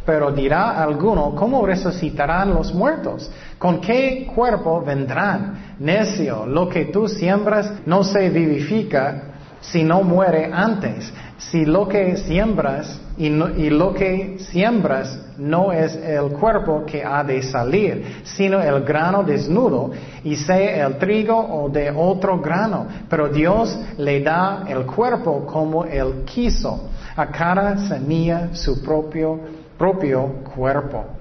pero 0.07 0.33
dirá 0.33 0.83
alguno, 0.83 1.35
¿cómo 1.35 1.67
resucitarán 1.67 2.55
los 2.55 2.73
muertos? 2.73 3.31
¿Con 3.59 3.81
qué 3.81 4.27
cuerpo 4.35 4.83
vendrán? 4.83 5.77
Necio, 5.79 6.47
lo 6.47 6.69
que 6.69 6.87
tú 6.87 7.09
siembras 7.09 7.73
no 7.85 8.03
se 8.03 8.31
vivifica 8.31 9.23
si 9.61 9.83
no 9.83 10.03
muere 10.03 10.51
antes. 10.53 11.13
Si 11.38 11.66
lo 11.66 11.87
que 11.87 12.16
siembras 12.16 13.01
y, 13.18 13.29
lo 13.29 13.92
que 13.92 14.38
siembras 14.38 15.18
no 15.37 15.70
es 15.70 15.94
el 15.96 16.31
cuerpo 16.31 16.85
que 16.87 17.05
ha 17.05 17.22
de 17.22 17.42
salir, 17.42 18.22
sino 18.25 18.61
el 18.61 18.83
grano 18.85 19.22
desnudo, 19.22 19.90
y 20.25 20.37
sea 20.37 20.87
el 20.87 20.96
trigo 20.96 21.37
o 21.38 21.68
de 21.68 21.90
otro 21.90 22.40
grano. 22.40 22.87
Pero 23.09 23.29
Dios 23.29 23.79
le 23.99 24.22
da 24.22 24.64
el 24.66 24.87
cuerpo 24.87 25.44
como 25.46 25.85
Él 25.85 26.25
quiso, 26.25 26.88
a 27.16 27.27
cada 27.27 27.77
semilla 27.87 28.55
su 28.55 28.83
propio 28.83 29.40
propio 29.77 30.42
cuerpo. 30.55 31.16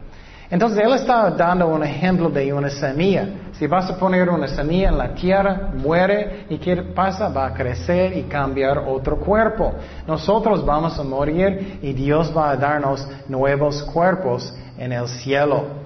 Entonces 0.50 0.84
Él 0.84 0.94
está 0.94 1.32
dando 1.32 1.68
un 1.68 1.84
ejemplo 1.84 2.30
de 2.30 2.54
una 2.54 2.70
semilla. 2.70 3.28
Si 3.54 3.66
vas 3.68 3.90
a 3.90 3.98
poner 3.98 4.30
una 4.30 4.48
semilla 4.48 4.90
en 4.90 4.98
la 4.98 5.16
tierra, 5.16 5.72
muere 5.74 6.46
y 6.50 6.58
¿qué 6.58 6.76
pasa? 6.78 7.30
Va 7.30 7.48
a 7.48 7.54
crecer 7.54 8.16
y 8.16 8.24
cambiar 8.24 8.78
otro 8.80 9.18
cuerpo. 9.18 9.74
Nosotros 10.08 10.66
vamos 10.66 11.00
a 11.00 11.04
morir 11.04 11.80
y 11.82 11.94
Dios 11.94 12.32
va 12.36 12.52
a 12.52 12.58
darnos 12.58 13.08
nuevos 13.28 13.82
cuerpos 13.84 14.54
en 14.78 14.92
el 14.92 15.08
cielo. 15.08 15.86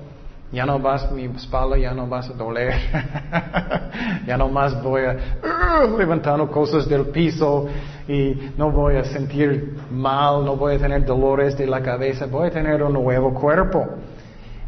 Ya 0.52 0.66
no 0.66 0.80
vas, 0.80 1.12
mi 1.12 1.26
espalda 1.26 1.78
ya 1.78 1.94
no 1.94 2.08
vas 2.08 2.28
a 2.30 2.34
doler. 2.34 2.74
ya 4.26 4.36
no 4.36 4.50
más 4.50 4.82
voy 4.82 5.04
a 5.06 5.14
uh, 5.14 5.98
levantando 5.98 6.50
cosas 6.50 6.90
del 6.90 7.06
piso 7.08 7.68
y 8.08 8.52
no 8.58 8.72
voy 8.72 8.96
a 8.96 9.04
sentir 9.04 9.78
mal, 9.92 10.44
no 10.44 10.56
voy 10.56 10.76
a 10.76 10.80
tener 10.80 11.06
dolores 11.06 11.56
de 11.56 11.68
la 11.68 11.82
cabeza, 11.82 12.26
voy 12.26 12.48
a 12.48 12.52
tener 12.52 12.82
un 12.82 12.94
nuevo 12.94 13.32
cuerpo. 13.32 13.88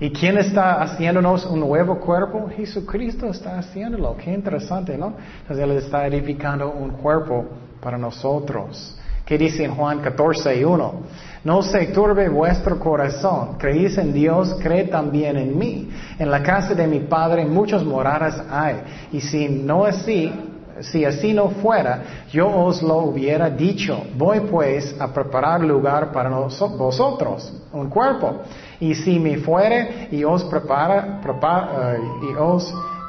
¿Y 0.01 0.09
quién 0.09 0.35
está 0.39 0.81
haciéndonos 0.81 1.45
un 1.45 1.59
nuevo 1.59 1.99
cuerpo? 1.99 2.49
Jesucristo 2.57 3.27
está 3.27 3.59
haciéndolo. 3.59 4.17
Qué 4.17 4.33
interesante, 4.33 4.97
¿no? 4.97 5.13
Entonces 5.41 5.63
Él 5.63 5.71
está 5.73 6.07
edificando 6.07 6.71
un 6.71 6.89
cuerpo 6.89 7.45
para 7.79 7.99
nosotros. 7.99 8.97
¿Qué 9.23 9.37
dice 9.37 9.63
en 9.63 9.75
Juan 9.75 9.99
14, 9.99 10.65
1? 10.65 10.93
No 11.43 11.61
se 11.61 11.85
turbe 11.85 12.29
vuestro 12.29 12.79
corazón. 12.79 13.57
Creéis 13.59 13.95
en 13.99 14.11
Dios, 14.11 14.57
cree 14.59 14.85
también 14.85 15.37
en 15.37 15.55
mí. 15.55 15.91
En 16.17 16.31
la 16.31 16.41
casa 16.41 16.73
de 16.73 16.87
mi 16.87 17.01
Padre 17.01 17.45
muchas 17.45 17.83
moradas 17.83 18.43
hay. 18.49 18.77
Y 19.11 19.21
si 19.21 19.47
no 19.49 19.85
así, 19.85 20.33
si 20.81 21.05
así 21.05 21.33
no 21.33 21.49
fuera, 21.49 22.25
yo 22.31 22.49
os 22.49 22.81
lo 22.81 22.97
hubiera 22.97 23.49
dicho. 23.49 24.03
Voy 24.15 24.41
pues 24.41 24.95
a 24.99 25.07
preparar 25.13 25.61
lugar 25.61 26.11
para 26.11 26.29
vosotros, 26.29 27.53
un 27.71 27.89
cuerpo. 27.89 28.41
Y 28.79 28.95
si 28.95 29.19
me 29.19 29.37
fuere 29.37 30.07
y 30.11 30.23
os 30.23 30.43
prepara, 30.45 31.21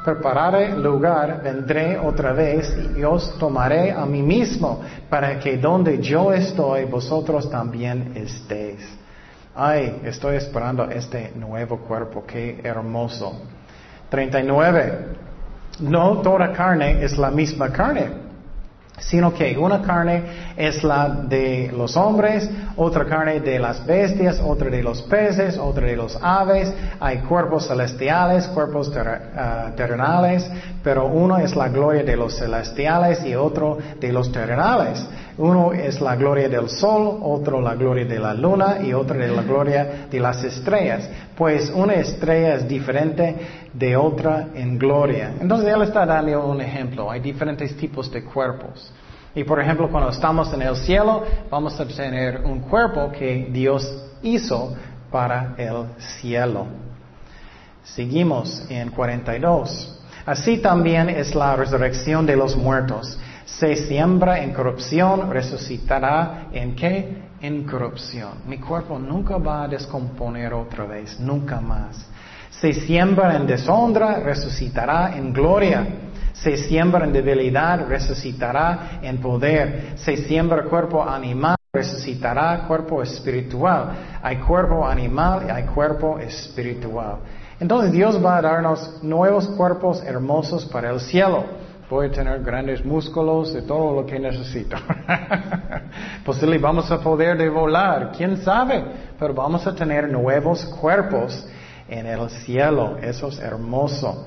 eh, 0.04 0.74
lugar, 0.76 1.42
vendré 1.42 1.98
otra 1.98 2.32
vez 2.32 2.76
y 2.96 3.02
os 3.04 3.38
tomaré 3.38 3.92
a 3.92 4.04
mí 4.04 4.22
mismo, 4.22 4.80
para 5.08 5.38
que 5.38 5.56
donde 5.56 6.00
yo 6.00 6.32
estoy, 6.32 6.84
vosotros 6.84 7.48
también 7.50 8.12
estéis. 8.14 9.02
Ay, 9.54 10.00
estoy 10.04 10.36
esperando 10.36 10.84
este 10.90 11.32
nuevo 11.36 11.78
cuerpo, 11.78 12.24
qué 12.26 12.60
hermoso. 12.64 13.42
39. 14.08 15.21
No 15.82 16.22
toda 16.22 16.52
carne 16.52 17.04
es 17.04 17.18
la 17.18 17.30
misma 17.30 17.70
carne 17.70 18.22
sino 19.02 19.32
que 19.32 19.56
una 19.58 19.82
carne 19.82 20.22
es 20.56 20.82
la 20.84 21.08
de 21.08 21.72
los 21.76 21.96
hombres, 21.96 22.48
otra 22.76 23.04
carne 23.04 23.40
de 23.40 23.58
las 23.58 23.84
bestias, 23.84 24.40
otra 24.40 24.70
de 24.70 24.82
los 24.82 25.02
peces, 25.02 25.58
otra 25.58 25.86
de 25.86 25.96
los 25.96 26.16
aves, 26.20 26.72
hay 27.00 27.18
cuerpos 27.18 27.66
celestiales, 27.66 28.46
cuerpos 28.48 28.92
ah, 28.96 29.70
terrenales, 29.76 30.48
pero 30.82 31.06
uno 31.06 31.38
es 31.38 31.56
la 31.56 31.68
gloria 31.68 32.04
de 32.04 32.16
los 32.16 32.36
celestiales 32.38 33.24
y 33.24 33.34
otro 33.34 33.78
de 33.98 34.12
los 34.12 34.30
terrenales. 34.30 35.04
Uno 35.38 35.72
es 35.72 36.00
la 36.00 36.14
gloria 36.16 36.48
del 36.48 36.68
sol, 36.68 37.18
otro 37.22 37.60
la 37.60 37.74
gloria 37.74 38.04
de 38.04 38.18
la 38.18 38.34
luna 38.34 38.78
y 38.82 38.92
otro 38.92 39.18
de 39.18 39.28
la 39.28 39.42
gloria 39.42 40.06
de 40.10 40.20
las 40.20 40.44
estrellas. 40.44 41.08
Pues 41.36 41.70
una 41.74 41.94
estrella 41.94 42.54
es 42.56 42.68
diferente 42.68 43.36
de 43.72 43.96
otra 43.96 44.48
en 44.54 44.78
gloria. 44.78 45.32
Entonces 45.40 45.72
él 45.74 45.82
está 45.82 46.04
dando 46.04 46.46
un 46.46 46.60
ejemplo. 46.60 47.10
Hay 47.10 47.20
diferentes 47.20 47.74
tipos 47.76 48.10
de 48.10 48.22
cuerpos. 48.24 48.92
Y 49.34 49.44
por 49.44 49.58
ejemplo, 49.60 49.90
cuando 49.90 50.10
estamos 50.10 50.52
en 50.52 50.62
el 50.62 50.76
cielo, 50.76 51.24
vamos 51.50 51.80
a 51.80 51.86
tener 51.86 52.42
un 52.44 52.60
cuerpo 52.60 53.10
que 53.10 53.48
Dios 53.50 53.90
hizo 54.22 54.74
para 55.10 55.54
el 55.56 55.86
cielo. 55.98 56.66
Seguimos 57.82 58.64
en 58.68 58.90
42. 58.90 60.00
Así 60.26 60.58
también 60.58 61.08
es 61.08 61.34
la 61.34 61.56
resurrección 61.56 62.26
de 62.26 62.36
los 62.36 62.54
muertos. 62.56 63.18
Se 63.44 63.76
siembra 63.76 64.42
en 64.42 64.52
corrupción, 64.52 65.30
resucitará 65.30 66.48
en 66.52 66.74
qué? 66.74 67.22
En 67.40 67.64
corrupción. 67.64 68.38
Mi 68.46 68.58
cuerpo 68.58 68.98
nunca 68.98 69.36
va 69.36 69.64
a 69.64 69.68
descomponer 69.68 70.54
otra 70.54 70.84
vez, 70.84 71.18
nunca 71.18 71.60
más. 71.60 72.06
Se 72.50 72.72
siembra 72.72 73.36
en 73.36 73.46
deshonra, 73.46 74.20
resucitará 74.20 75.16
en 75.16 75.32
gloria. 75.32 75.86
Se 76.32 76.56
siembra 76.56 77.04
en 77.04 77.12
debilidad, 77.12 77.86
resucitará 77.88 79.00
en 79.02 79.18
poder. 79.18 79.94
Se 79.96 80.16
siembra 80.16 80.64
cuerpo 80.64 81.02
animal, 81.02 81.56
resucitará 81.72 82.64
cuerpo 82.68 83.02
espiritual. 83.02 83.92
Hay 84.22 84.36
cuerpo 84.36 84.86
animal 84.86 85.46
y 85.48 85.50
hay 85.50 85.64
cuerpo 85.64 86.18
espiritual. 86.18 87.16
Entonces 87.58 87.92
Dios 87.92 88.24
va 88.24 88.38
a 88.38 88.42
darnos 88.42 89.02
nuevos 89.02 89.48
cuerpos 89.48 90.02
hermosos 90.04 90.66
para 90.66 90.90
el 90.90 91.00
cielo. 91.00 91.44
Voy 91.92 92.06
a 92.06 92.10
tener 92.10 92.42
grandes 92.42 92.82
músculos 92.82 93.52
de 93.52 93.60
todo 93.60 93.94
lo 93.94 94.06
que 94.06 94.18
necesito. 94.18 94.78
Posiblemente 96.24 96.62
vamos 96.62 96.90
a 96.90 96.98
poder 96.98 97.36
de 97.36 97.50
volar, 97.50 98.12
quién 98.16 98.38
sabe, 98.38 98.82
pero 99.18 99.34
vamos 99.34 99.66
a 99.66 99.74
tener 99.74 100.08
nuevos 100.08 100.64
cuerpos 100.80 101.46
en 101.86 102.06
el 102.06 102.30
cielo. 102.30 102.96
Eso 102.96 103.28
es 103.28 103.38
hermoso. 103.40 104.26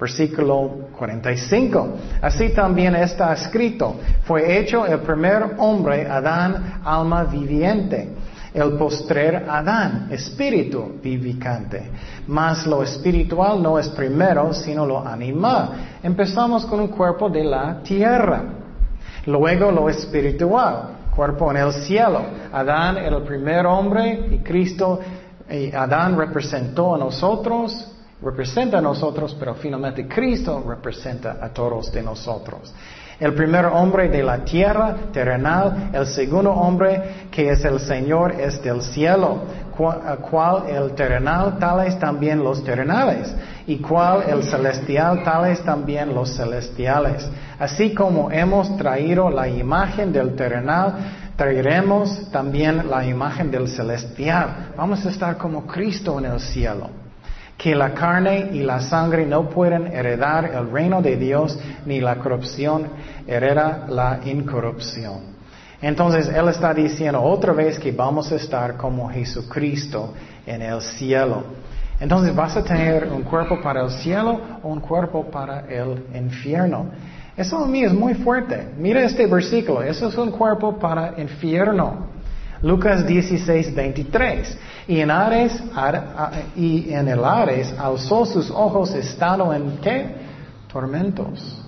Versículo 0.00 0.88
45. 0.96 1.98
Así 2.22 2.54
también 2.54 2.96
está 2.96 3.34
escrito, 3.34 3.96
fue 4.24 4.58
hecho 4.58 4.86
el 4.86 5.00
primer 5.00 5.56
hombre, 5.58 6.06
Adán, 6.06 6.80
alma 6.82 7.24
viviente. 7.24 8.08
El 8.54 8.72
postrer 8.72 9.46
Adán, 9.48 10.08
espíritu 10.10 10.98
vivificante. 11.02 11.90
Mas 12.26 12.66
lo 12.66 12.82
espiritual 12.82 13.62
no 13.62 13.78
es 13.78 13.88
primero, 13.88 14.52
sino 14.52 14.84
lo 14.84 15.06
animal. 15.06 15.98
Empezamos 16.02 16.66
con 16.66 16.80
un 16.80 16.88
cuerpo 16.88 17.30
de 17.30 17.44
la 17.44 17.82
tierra. 17.82 18.42
Luego 19.26 19.70
lo 19.70 19.88
espiritual, 19.88 21.08
cuerpo 21.14 21.50
en 21.50 21.56
el 21.58 21.72
cielo. 21.72 22.20
Adán 22.52 22.98
era 22.98 23.16
el 23.16 23.22
primer 23.22 23.64
hombre 23.66 24.26
y 24.30 24.38
Cristo, 24.38 25.00
Adán 25.74 26.16
representó 26.16 26.94
a 26.94 26.98
nosotros 26.98 27.92
representa 28.22 28.78
a 28.78 28.80
nosotros, 28.80 29.36
pero 29.38 29.54
finalmente 29.54 30.06
Cristo 30.06 30.64
representa 30.66 31.38
a 31.40 31.48
todos 31.48 31.92
de 31.92 32.02
nosotros. 32.02 32.72
El 33.22 33.34
primer 33.34 33.66
hombre 33.66 34.08
de 34.08 34.20
la 34.20 34.38
tierra 34.38 34.96
terrenal, 35.12 35.90
el 35.92 36.08
segundo 36.08 36.50
hombre 36.50 37.28
que 37.30 37.50
es 37.50 37.64
el 37.64 37.78
Señor 37.78 38.32
es 38.32 38.60
del 38.64 38.82
cielo, 38.82 39.42
cual 40.28 40.64
el 40.68 40.90
terrenal 40.96 41.56
tales 41.56 41.96
también 42.00 42.42
los 42.42 42.64
terrenales, 42.64 43.32
y 43.68 43.76
cual 43.76 44.24
el 44.28 44.42
celestial 44.42 45.22
tales 45.22 45.62
también 45.62 46.12
los 46.12 46.34
celestiales. 46.34 47.30
Así 47.60 47.94
como 47.94 48.28
hemos 48.32 48.76
traído 48.76 49.30
la 49.30 49.46
imagen 49.46 50.12
del 50.12 50.34
terrenal, 50.34 50.94
traeremos 51.36 52.28
también 52.32 52.90
la 52.90 53.06
imagen 53.06 53.52
del 53.52 53.68
celestial. 53.68 54.72
Vamos 54.76 55.06
a 55.06 55.10
estar 55.10 55.36
como 55.36 55.64
Cristo 55.64 56.18
en 56.18 56.24
el 56.24 56.40
cielo 56.40 57.01
que 57.62 57.76
la 57.76 57.94
carne 57.94 58.48
y 58.52 58.62
la 58.64 58.80
sangre 58.80 59.24
no 59.24 59.48
pueden 59.48 59.86
heredar 59.86 60.46
el 60.46 60.68
reino 60.72 61.00
de 61.00 61.16
Dios, 61.16 61.56
ni 61.86 62.00
la 62.00 62.16
corrupción 62.16 62.88
hereda 63.24 63.86
la 63.88 64.18
incorrupción. 64.24 65.32
Entonces 65.80 66.28
Él 66.28 66.48
está 66.48 66.74
diciendo 66.74 67.22
otra 67.22 67.52
vez 67.52 67.78
que 67.78 67.92
vamos 67.92 68.32
a 68.32 68.34
estar 68.34 68.76
como 68.76 69.08
Jesucristo 69.08 70.12
en 70.44 70.62
el 70.62 70.80
cielo. 70.80 71.44
Entonces 72.00 72.34
vas 72.34 72.56
a 72.56 72.64
tener 72.64 73.08
un 73.12 73.22
cuerpo 73.22 73.60
para 73.62 73.84
el 73.84 73.90
cielo 73.90 74.40
o 74.60 74.68
un 74.68 74.80
cuerpo 74.80 75.30
para 75.30 75.60
el 75.68 76.04
infierno. 76.14 76.86
Eso 77.36 77.58
a 77.58 77.66
mí 77.68 77.84
es 77.84 77.92
muy 77.92 78.14
fuerte. 78.14 78.70
Mira 78.76 79.04
este 79.04 79.26
versículo. 79.26 79.82
Eso 79.82 80.08
es 80.08 80.18
un 80.18 80.32
cuerpo 80.32 80.80
para 80.80 81.10
el 81.10 81.22
infierno. 81.22 82.11
Lucas 82.62 83.04
16, 83.06 83.74
23. 83.74 84.58
Y 84.86 85.00
en 85.00 85.10
Ares, 85.10 85.60
el 86.56 87.24
Ares 87.24 87.74
alzó 87.78 88.24
sus 88.24 88.50
ojos 88.50 88.94
estando 88.94 89.52
en 89.52 89.78
qué? 89.78 90.14
Tormentos. 90.72 91.58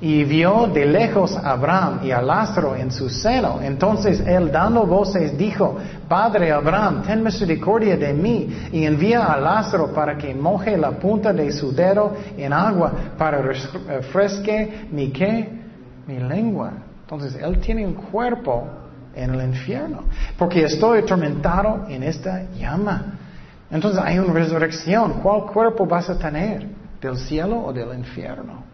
Y 0.00 0.24
vio 0.24 0.66
de 0.66 0.86
lejos 0.86 1.36
a 1.36 1.52
Abraham 1.52 2.00
y 2.04 2.10
a 2.10 2.20
Lázaro 2.20 2.76
en 2.76 2.90
su 2.92 3.08
seno. 3.08 3.60
Entonces 3.62 4.20
él 4.20 4.52
dando 4.52 4.86
voces 4.86 5.36
dijo, 5.36 5.76
Padre 6.08 6.52
Abraham, 6.52 7.02
ten 7.02 7.22
misericordia 7.22 7.96
de 7.96 8.12
mí 8.12 8.68
y 8.72 8.84
envía 8.84 9.24
a 9.24 9.38
Lázaro 9.38 9.92
para 9.92 10.16
que 10.18 10.34
moje 10.34 10.76
la 10.76 10.92
punta 10.92 11.32
de 11.32 11.50
su 11.52 11.72
dedo 11.72 12.12
en 12.36 12.52
agua 12.52 12.92
para 13.16 13.40
refresque 13.40 14.88
mi 14.90 15.08
qué, 15.10 15.48
mi 16.06 16.18
lengua. 16.18 16.72
Entonces 17.02 17.40
él 17.40 17.58
tiene 17.60 17.86
un 17.86 17.94
cuerpo 17.94 18.68
en 19.14 19.34
el 19.34 19.44
infierno, 19.44 20.04
porque 20.38 20.64
estoy 20.64 21.00
atormentado 21.00 21.86
en 21.88 22.02
esta 22.02 22.42
llama. 22.52 23.18
Entonces 23.70 24.00
hay 24.02 24.18
una 24.18 24.32
resurrección. 24.32 25.14
¿Cuál 25.22 25.46
cuerpo 25.46 25.86
vas 25.86 26.08
a 26.10 26.18
tener? 26.18 26.66
¿Del 27.00 27.16
cielo 27.18 27.64
o 27.66 27.72
del 27.72 27.96
infierno? 27.98 28.64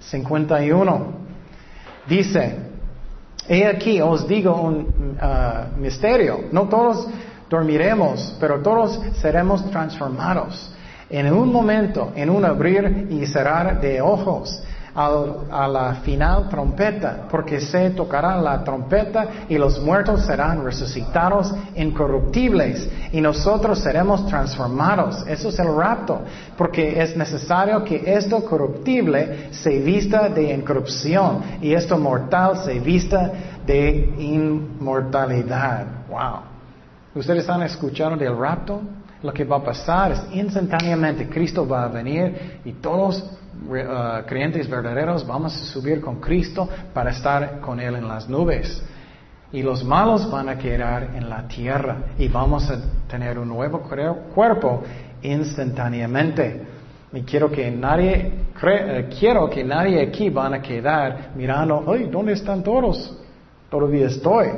51. 0.00 1.06
Dice, 2.08 2.56
he 3.48 3.66
aquí 3.66 4.00
os 4.00 4.26
digo 4.26 4.60
un 4.60 5.16
uh, 5.20 5.78
misterio. 5.78 6.44
No 6.52 6.68
todos 6.68 7.08
dormiremos, 7.48 8.36
pero 8.40 8.60
todos 8.60 9.00
seremos 9.20 9.70
transformados. 9.70 10.72
En 11.10 11.32
un 11.32 11.52
momento, 11.52 12.12
en 12.14 12.30
un 12.30 12.44
abrir 12.44 13.08
y 13.10 13.26
cerrar 13.26 13.80
de 13.80 14.00
ojos 14.00 14.62
a 14.94 15.68
la 15.68 15.94
final 16.02 16.48
trompeta, 16.48 17.26
porque 17.30 17.60
se 17.60 17.90
tocará 17.90 18.40
la 18.40 18.64
trompeta 18.64 19.26
y 19.48 19.56
los 19.56 19.80
muertos 19.80 20.26
serán 20.26 20.64
resucitados 20.64 21.54
incorruptibles 21.76 22.88
y 23.12 23.20
nosotros 23.20 23.78
seremos 23.78 24.26
transformados. 24.26 25.24
Eso 25.26 25.48
es 25.48 25.58
el 25.58 25.74
rapto, 25.74 26.22
porque 26.56 27.00
es 27.00 27.16
necesario 27.16 27.84
que 27.84 28.02
esto 28.06 28.44
corruptible 28.44 29.48
se 29.52 29.78
vista 29.78 30.28
de 30.28 30.52
incorrupción 30.52 31.42
y 31.60 31.72
esto 31.72 31.98
mortal 31.98 32.58
se 32.64 32.80
vista 32.80 33.30
de 33.66 34.14
inmortalidad. 34.18 35.86
Wow. 36.08 36.40
¿Ustedes 37.14 37.48
han 37.48 37.62
escuchado 37.62 38.16
del 38.16 38.36
rapto? 38.36 38.80
Lo 39.22 39.32
que 39.32 39.44
va 39.44 39.56
a 39.56 39.62
pasar 39.62 40.12
es 40.12 40.22
instantáneamente 40.32 41.28
Cristo 41.28 41.68
va 41.68 41.84
a 41.84 41.88
venir 41.88 42.60
y 42.64 42.72
todos 42.72 43.38
uh, 43.68 44.26
creyentes 44.26 44.68
verdaderos 44.68 45.26
vamos 45.26 45.54
a 45.54 45.66
subir 45.66 46.00
con 46.00 46.20
Cristo 46.20 46.68
para 46.92 47.10
estar 47.10 47.60
con 47.60 47.80
Él 47.80 47.96
en 47.96 48.08
las 48.08 48.28
nubes. 48.28 48.82
Y 49.52 49.62
los 49.62 49.84
malos 49.84 50.30
van 50.30 50.48
a 50.48 50.56
quedar 50.56 51.10
en 51.14 51.28
la 51.28 51.48
tierra 51.48 51.96
y 52.18 52.28
vamos 52.28 52.70
a 52.70 52.78
tener 53.08 53.38
un 53.38 53.48
nuevo 53.48 53.80
cuerpo 54.32 54.82
instantáneamente. 55.22 56.66
Y 57.12 57.22
quiero 57.22 57.50
que 57.50 57.68
nadie, 57.70 58.32
eh, 58.62 59.08
quiero 59.18 59.50
que 59.50 59.64
nadie 59.64 60.00
aquí 60.00 60.30
van 60.30 60.54
a 60.54 60.62
quedar 60.62 61.30
mirando, 61.34 61.84
ay, 61.88 62.08
¿dónde 62.10 62.34
están 62.34 62.62
todos? 62.62 63.18
Todavía 63.68 64.06
estoy. 64.06 64.48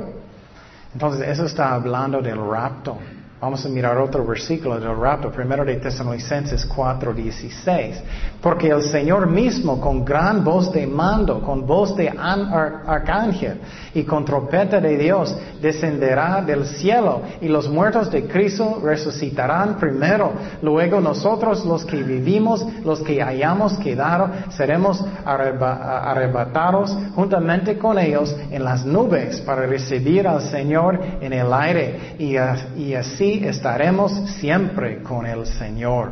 Entonces, 0.93 1.27
eso 1.27 1.45
está 1.45 1.73
hablando 1.73 2.21
del 2.21 2.37
rapto. 2.37 2.99
Vamos 3.43 3.65
a 3.65 3.67
mirar 3.67 3.97
otro 3.97 4.25
versículo 4.25 4.79
del 4.79 4.95
rapto, 4.95 5.29
primero 5.29 5.65
de 5.65 5.75
Tesalonicenses 5.75 6.65
4:16. 6.65 8.01
Porque 8.39 8.69
el 8.69 8.81
Señor 8.83 9.27
mismo, 9.27 9.81
con 9.81 10.05
gran 10.05 10.45
voz 10.45 10.71
de 10.71 10.87
mando, 10.87 11.41
con 11.41 11.65
voz 11.67 11.93
de 11.97 12.07
arcángel 12.07 13.59
y 13.93 14.03
con 14.03 14.23
trompeta 14.23 14.79
de 14.79 14.97
Dios, 14.97 15.35
descenderá 15.61 16.41
del 16.41 16.65
cielo 16.65 17.21
y 17.41 17.49
los 17.49 17.67
muertos 17.67 18.09
de 18.11 18.25
Cristo 18.29 18.79
resucitarán 18.81 19.75
primero. 19.75 20.31
Luego 20.61 21.01
nosotros, 21.01 21.65
los 21.65 21.83
que 21.83 22.01
vivimos, 22.01 22.65
los 22.85 23.01
que 23.01 23.21
hayamos 23.21 23.73
quedado, 23.73 24.29
seremos 24.51 25.03
arrebatados 25.25 26.97
juntamente 27.13 27.77
con 27.77 27.99
ellos 27.99 28.33
en 28.51 28.63
las 28.63 28.85
nubes 28.85 29.41
para 29.41 29.65
recibir 29.65 30.29
al 30.29 30.43
Señor 30.43 30.97
en 31.19 31.33
el 31.33 31.51
aire 31.51 32.15
y 32.17 32.93
así 32.93 33.32
estaremos 33.41 34.11
siempre 34.31 35.01
con 35.01 35.25
el 35.25 35.45
Señor. 35.45 36.11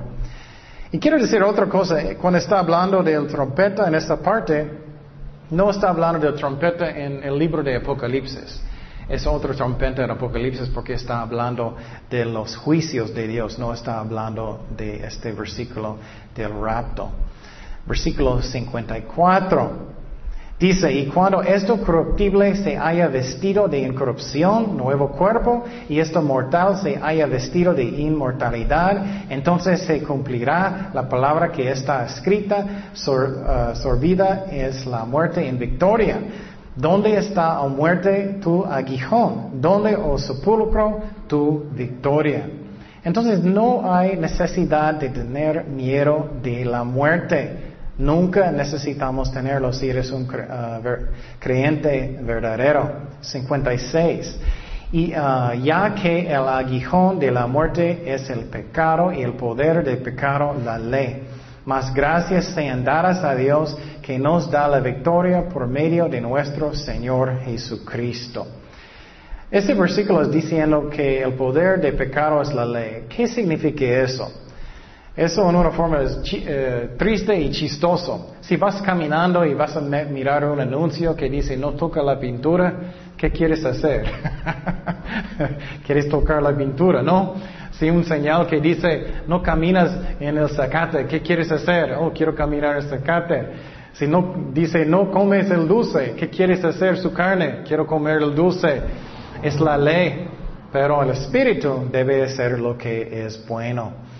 Y 0.91 0.99
quiero 0.99 1.17
decir 1.17 1.41
otra 1.43 1.67
cosa, 1.67 2.15
cuando 2.15 2.37
está 2.39 2.59
hablando 2.59 3.01
del 3.01 3.27
trompeta 3.27 3.87
en 3.87 3.95
esta 3.95 4.17
parte, 4.17 4.69
no 5.49 5.69
está 5.69 5.89
hablando 5.89 6.19
de 6.19 6.37
trompeta 6.37 6.89
en 6.89 7.23
el 7.23 7.37
libro 7.37 7.63
de 7.63 7.75
Apocalipsis. 7.75 8.61
Es 9.07 9.27
otro 9.27 9.53
trompeta 9.53 10.03
en 10.03 10.11
Apocalipsis 10.11 10.69
porque 10.69 10.93
está 10.93 11.21
hablando 11.21 11.75
de 12.09 12.25
los 12.25 12.55
juicios 12.55 13.13
de 13.13 13.27
Dios, 13.27 13.59
no 13.59 13.73
está 13.73 13.99
hablando 13.99 14.65
de 14.77 15.05
este 15.05 15.33
versículo 15.33 15.97
del 16.35 16.51
rapto. 16.61 17.09
Versículo 17.85 18.41
54. 18.41 20.00
Dice, 20.61 20.93
y 20.93 21.07
cuando 21.07 21.41
esto 21.41 21.81
corruptible 21.81 22.53
se 22.55 22.77
haya 22.77 23.07
vestido 23.07 23.67
de 23.67 23.79
incorrupción, 23.79 24.77
nuevo 24.77 25.09
cuerpo, 25.09 25.65
y 25.89 25.97
esto 25.97 26.21
mortal 26.21 26.77
se 26.77 26.99
haya 27.01 27.25
vestido 27.25 27.73
de 27.73 27.83
inmortalidad, 27.83 29.25
entonces 29.31 29.81
se 29.81 30.03
cumplirá 30.03 30.91
la 30.93 31.09
palabra 31.09 31.51
que 31.51 31.71
está 31.71 32.05
escrita, 32.05 32.91
uh, 32.93 33.75
sorbida 33.75 34.45
es 34.51 34.85
la 34.85 35.03
muerte 35.03 35.47
en 35.47 35.57
victoria. 35.57 36.19
¿Dónde 36.75 37.17
está, 37.17 37.59
o 37.61 37.67
muerte, 37.67 38.37
tu 38.39 38.63
aguijón? 38.63 39.59
¿Dónde, 39.59 39.95
o 39.95 40.19
sepulcro, 40.19 40.99
tu 41.25 41.71
victoria? 41.71 42.47
Entonces 43.03 43.43
no 43.43 43.91
hay 43.91 44.15
necesidad 44.15 44.93
de 44.93 45.09
tener 45.09 45.65
miedo 45.65 46.29
de 46.43 46.63
la 46.65 46.83
muerte. 46.83 47.70
Nunca 48.01 48.51
necesitamos 48.51 49.31
tenerlo 49.31 49.71
si 49.71 49.87
eres 49.87 50.09
un 50.09 50.23
uh, 50.23 51.37
creyente 51.39 52.17
verdadero. 52.23 53.11
56. 53.21 54.39
y 54.91 55.13
ah, 55.13 55.53
ya 55.53 55.93
que 55.93 56.27
el 56.27 56.47
aguijón 56.47 57.19
de 57.19 57.29
la 57.29 57.45
muerte 57.45 58.01
es 58.11 58.27
el 58.31 58.45
pecado 58.45 59.11
y 59.11 59.21
el 59.21 59.33
poder 59.33 59.83
del 59.83 59.99
pecado 59.99 60.55
la 60.65 60.79
ley. 60.79 61.27
Mas 61.63 61.93
gracias 61.93 62.45
sean 62.45 62.83
dadas 62.83 63.23
a 63.23 63.35
Dios 63.35 63.77
que 64.01 64.17
nos 64.17 64.49
da 64.49 64.67
la 64.67 64.79
victoria 64.79 65.47
por 65.47 65.67
medio 65.67 66.09
de 66.09 66.19
nuestro 66.19 66.73
Señor 66.73 67.41
Jesucristo. 67.45 68.47
Este 69.51 69.75
versículo 69.75 70.23
es 70.23 70.31
diciendo 70.31 70.89
que 70.89 71.21
el 71.21 71.33
poder 71.33 71.79
del 71.79 71.93
pecado 71.93 72.41
es 72.41 72.51
la 72.51 72.65
ley. 72.65 73.05
¿Qué 73.07 73.27
significa 73.27 73.85
eso? 73.85 74.31
Eso 75.15 75.49
en 75.49 75.55
una 75.57 75.71
forma 75.71 75.99
eh, 76.01 76.91
triste 76.97 77.37
y 77.37 77.51
chistoso. 77.51 78.35
Si 78.39 78.55
vas 78.55 78.81
caminando 78.81 79.45
y 79.45 79.53
vas 79.53 79.75
a 79.75 79.81
mirar 79.81 80.45
un 80.45 80.61
anuncio 80.61 81.13
que 81.15 81.29
dice 81.29 81.57
no 81.57 81.73
toca 81.73 82.01
la 82.01 82.17
pintura, 82.17 82.73
¿qué 83.17 83.29
quieres 83.29 83.65
hacer? 83.65 84.05
¿Quieres 85.85 86.07
tocar 86.07 86.41
la 86.41 86.55
pintura? 86.55 87.01
No. 87.01 87.35
Si 87.71 87.89
un 87.89 88.05
señal 88.05 88.47
que 88.47 88.61
dice 88.61 89.23
no 89.27 89.43
caminas 89.43 89.91
en 90.17 90.37
el 90.37 90.49
zacate, 90.49 91.05
¿qué 91.07 91.19
quieres 91.19 91.51
hacer? 91.51 91.93
Oh, 91.99 92.11
quiero 92.13 92.33
caminar 92.33 92.77
en 92.77 92.83
el 92.83 92.89
zacate. 92.89 93.47
Si 93.91 94.07
no 94.07 94.51
dice 94.53 94.85
no 94.85 95.11
comes 95.11 95.51
el 95.51 95.67
dulce, 95.67 96.13
¿qué 96.15 96.29
quieres 96.29 96.63
hacer? 96.63 96.97
Su 96.97 97.11
carne, 97.11 97.63
quiero 97.67 97.85
comer 97.85 98.21
el 98.21 98.33
dulce. 98.33 98.81
Es 99.43 99.59
la 99.59 99.77
ley, 99.77 100.25
pero 100.71 101.03
el 101.03 101.09
espíritu 101.09 101.89
debe 101.91 102.29
ser 102.29 102.57
lo 102.57 102.77
que 102.77 103.25
es 103.25 103.45
bueno. 103.45 104.10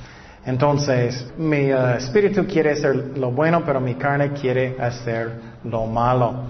Entonces, 0.45 1.31
mi 1.37 1.71
uh, 1.71 1.95
espíritu 1.97 2.45
quiere 2.47 2.71
hacer 2.71 3.17
lo 3.17 3.31
bueno, 3.31 3.63
pero 3.63 3.79
mi 3.79 3.95
carne 3.95 4.31
quiere 4.31 4.75
hacer 4.79 5.31
lo 5.63 5.85
malo. 5.85 6.45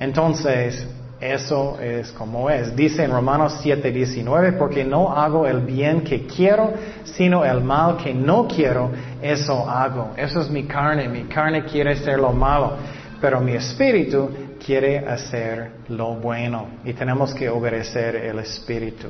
Entonces, 0.00 0.86
eso 1.20 1.78
es 1.80 2.10
como 2.12 2.50
es. 2.50 2.74
Dice 2.74 3.04
en 3.04 3.12
Romanos 3.12 3.60
7:19, 3.64 4.56
porque 4.58 4.84
no 4.84 5.12
hago 5.12 5.46
el 5.46 5.60
bien 5.60 6.02
que 6.02 6.26
quiero, 6.26 6.72
sino 7.04 7.44
el 7.44 7.62
mal 7.62 7.96
que 7.96 8.12
no 8.12 8.48
quiero, 8.48 8.90
eso 9.22 9.68
hago. 9.68 10.12
Eso 10.16 10.40
es 10.40 10.50
mi 10.50 10.64
carne. 10.64 11.08
Mi 11.08 11.24
carne 11.24 11.64
quiere 11.64 11.92
hacer 11.92 12.18
lo 12.18 12.32
malo, 12.32 12.72
pero 13.20 13.40
mi 13.40 13.52
espíritu 13.52 14.30
quiere 14.64 14.98
hacer 14.98 15.70
lo 15.88 16.14
bueno. 16.14 16.66
Y 16.84 16.92
tenemos 16.92 17.32
que 17.34 17.48
obedecer 17.48 18.16
el 18.16 18.40
espíritu. 18.40 19.08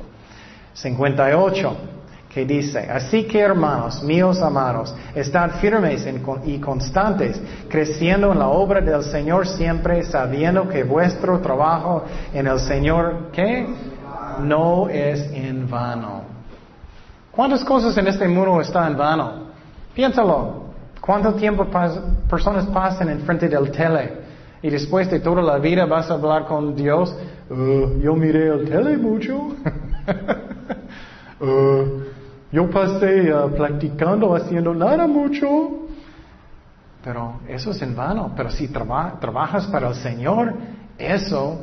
58 0.75 1.98
que 2.29 2.45
dice, 2.45 2.81
así 2.91 3.25
que 3.25 3.41
hermanos 3.41 4.03
míos 4.03 4.41
amados, 4.43 4.95
estad 5.15 5.51
firmes 5.61 6.07
y 6.45 6.59
constantes, 6.59 7.41
creciendo 7.69 8.33
en 8.33 8.39
la 8.39 8.49
obra 8.49 8.81
del 8.81 9.03
Señor 9.03 9.47
siempre, 9.47 10.03
sabiendo 10.05 10.69
que 10.69 10.85
vuestro 10.85 11.41
trabajo 11.41 12.05
en 12.35 12.47
el 12.47 12.61
Señor, 12.61 13.31
¿qué? 13.33 13.67
No 14.41 14.89
es 14.89 15.21
en 15.33 15.69
vano. 15.69 16.23
¿Cuántas 17.31 17.65
cosas 17.65 17.97
en 17.97 18.09
este 18.09 18.29
mundo 18.29 18.61
están 18.61 18.93
en 18.93 18.99
vano? 18.99 19.33
Piénsalo. 19.95 20.69
¿Cuánto 21.01 21.33
tiempo 21.35 21.67
personas 22.29 22.67
pasan 22.67 23.09
en 23.09 23.21
frente 23.21 23.49
del 23.49 23.71
tele? 23.71 24.19
Y 24.61 24.69
después 24.69 25.11
de 25.11 25.21
toda 25.21 25.41
la 25.41 25.59
vida 25.59 25.87
vas 25.87 26.11
a 26.11 26.15
hablar 26.15 26.45
con 26.45 26.75
Dios. 26.75 27.15
Uh, 27.49 27.99
yo 28.01 28.15
miré 28.15 28.49
el 28.49 28.69
tele 28.69 28.97
mucho. 28.99 29.37
uh, 31.41 32.03
yo 32.51 32.71
pasé 32.71 33.33
uh, 33.33 33.51
practicando, 33.55 34.35
haciendo 34.35 34.75
nada 34.75 35.07
mucho. 35.07 35.87
Pero 37.05 37.41
eso 37.49 37.71
es 37.71 37.83
en 37.83 37.95
vano. 37.95 38.33
Pero 38.37 38.51
si 38.51 38.69
trabajas 38.69 39.67
para 39.67 39.89
el 39.89 39.95
Señor, 39.95 40.55
eso 40.99 41.61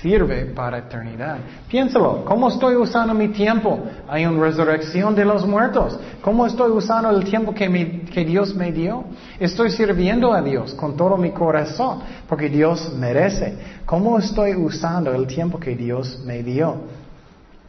sirve 0.00 0.46
para 0.46 0.78
eternidad. 0.78 1.38
Piénsalo, 1.68 2.24
¿cómo 2.24 2.48
estoy 2.48 2.74
usando 2.74 3.14
mi 3.14 3.28
tiempo? 3.28 3.80
Hay 4.08 4.26
una 4.26 4.42
resurrección 4.42 5.14
de 5.14 5.24
los 5.24 5.46
muertos. 5.46 5.98
¿Cómo 6.22 6.46
estoy 6.46 6.70
usando 6.72 7.10
el 7.10 7.24
tiempo 7.24 7.54
que, 7.54 8.02
que 8.12 8.24
Dios 8.24 8.54
me 8.54 8.72
dio? 8.72 9.04
Estoy 9.38 9.70
sirviendo 9.70 10.32
a 10.32 10.42
Dios 10.42 10.74
con 10.74 10.96
todo 10.96 11.16
mi 11.16 11.30
corazón, 11.30 12.00
porque 12.28 12.48
Dios 12.48 12.92
merece. 12.98 13.56
¿Cómo 13.84 14.18
estoy 14.18 14.54
usando 14.54 15.14
el 15.14 15.26
tiempo 15.26 15.58
que 15.58 15.76
Dios 15.76 16.20
me 16.24 16.42
dio? 16.42 17.05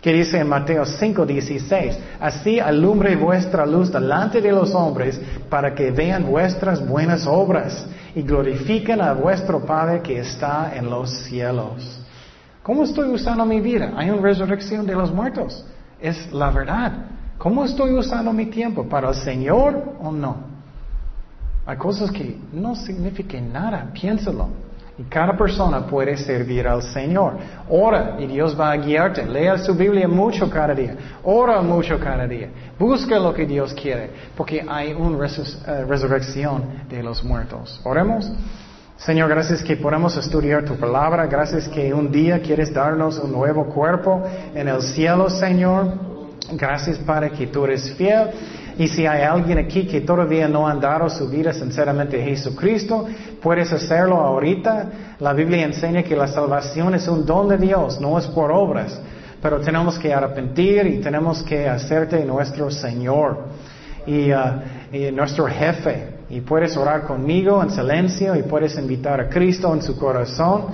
Que 0.01 0.13
dice 0.13 0.39
en 0.39 0.47
Mateo 0.47 0.85
5, 0.85 1.25
16, 1.25 1.99
así 2.19 2.59
alumbre 2.59 3.15
vuestra 3.15 3.65
luz 3.65 3.91
delante 3.91 4.41
de 4.41 4.51
los 4.51 4.73
hombres 4.75 5.19
para 5.49 5.73
que 5.73 5.91
vean 5.91 6.25
vuestras 6.25 6.85
buenas 6.85 7.25
obras 7.25 7.87
y 8.13 8.21
glorifiquen 8.21 9.01
a 9.01 9.13
vuestro 9.13 9.65
Padre 9.65 10.01
que 10.01 10.19
está 10.19 10.71
en 10.75 10.89
los 10.89 11.11
cielos. 11.23 11.99
¿Cómo 12.61 12.83
estoy 12.83 13.09
usando 13.09 13.45
mi 13.45 13.59
vida? 13.59 13.93
Hay 13.95 14.09
una 14.09 14.21
resurrección 14.21 14.85
de 14.85 14.93
los 14.93 15.11
muertos. 15.11 15.65
Es 15.99 16.31
la 16.31 16.51
verdad. 16.51 16.91
¿Cómo 17.37 17.63
estoy 17.63 17.93
usando 17.93 18.33
mi 18.33 18.47
tiempo? 18.47 18.87
¿Para 18.87 19.09
el 19.09 19.15
Señor 19.15 19.95
o 20.01 20.11
no? 20.11 20.35
Hay 21.65 21.77
cosas 21.77 22.11
que 22.11 22.37
no 22.53 22.75
significan 22.75 23.51
nada. 23.51 23.89
Piénsalo. 23.93 24.66
Y 24.99 25.03
cada 25.03 25.37
persona 25.37 25.85
puede 25.85 26.17
servir 26.17 26.67
al 26.67 26.81
Señor. 26.81 27.33
Ora 27.69 28.15
y 28.17 28.25
Dios 28.25 28.59
va 28.59 28.71
a 28.71 28.77
guiarte. 28.77 29.25
Lea 29.25 29.57
su 29.59 29.75
Biblia 29.75 30.07
mucho 30.07 30.49
cada 30.49 30.73
día. 30.73 30.95
Ora 31.23 31.61
mucho 31.61 31.99
cada 31.99 32.25
día. 32.25 32.49
Busca 32.79 33.19
lo 33.19 33.31
que 33.31 33.45
Dios 33.45 33.75
quiere. 33.75 34.09
Porque 34.35 34.65
hay 34.67 34.93
una 34.93 35.27
eh, 35.27 35.85
resurrección 35.87 36.83
de 36.89 37.03
los 37.03 37.23
muertos. 37.23 37.79
Oremos. 37.83 38.31
Señor, 38.97 39.29
gracias 39.29 39.61
que 39.61 39.75
podemos 39.75 40.17
estudiar 40.17 40.65
tu 40.65 40.75
palabra. 40.75 41.27
Gracias 41.27 41.67
que 41.67 41.93
un 41.93 42.11
día 42.11 42.41
quieres 42.41 42.73
darnos 42.73 43.19
un 43.19 43.31
nuevo 43.31 43.65
cuerpo 43.65 44.23
en 44.55 44.67
el 44.67 44.81
cielo, 44.81 45.29
Señor. 45.29 45.93
Gracias, 46.53 46.97
Padre, 46.99 47.29
que 47.29 47.45
tú 47.45 47.65
eres 47.65 47.93
fiel. 47.93 48.29
Y 48.78 48.88
si 48.88 49.07
hay 49.07 49.23
alguien 49.23 49.57
aquí 49.57 49.88
que 49.88 50.01
todavía 50.01 50.47
no 50.47 50.67
ha 50.67 50.75
dado 50.75 51.09
su 51.09 51.28
vida 51.28 51.51
sinceramente 51.51 52.21
a 52.21 52.25
Jesucristo, 52.25 53.07
puedes 53.41 53.73
hacerlo 53.73 54.17
ahorita. 54.17 55.15
La 55.19 55.34
Biblia 55.34 55.65
enseña 55.65 56.03
que 56.03 56.15
la 56.15 56.28
salvación 56.28 56.93
es 56.93 57.07
un 57.07 57.25
don 57.25 57.47
de 57.47 57.57
Dios, 57.57 57.99
no 57.99 58.19
es 58.19 58.28
por 58.28 58.51
obras. 58.51 58.99
Pero 59.41 59.59
tenemos 59.61 59.97
que 59.97 60.13
arrepentir 60.13 60.86
y 60.86 60.99
tenemos 60.99 61.41
que 61.41 61.67
hacerte 61.67 62.23
nuestro 62.23 62.69
Señor 62.69 63.45
y, 64.05 64.32
uh, 64.32 64.61
y 64.91 65.11
nuestro 65.11 65.47
jefe. 65.47 66.17
Y 66.30 66.41
puedes 66.41 66.78
orar 66.78 67.03
conmigo 67.03 67.63
en 67.63 67.71
silencio 67.71 68.36
y 68.36 68.43
puedes 68.43 68.78
invitar 68.78 69.21
a 69.21 69.30
Cristo 69.30 69.73
en 69.73 69.82
su 69.82 69.97
corazón. 69.97 70.65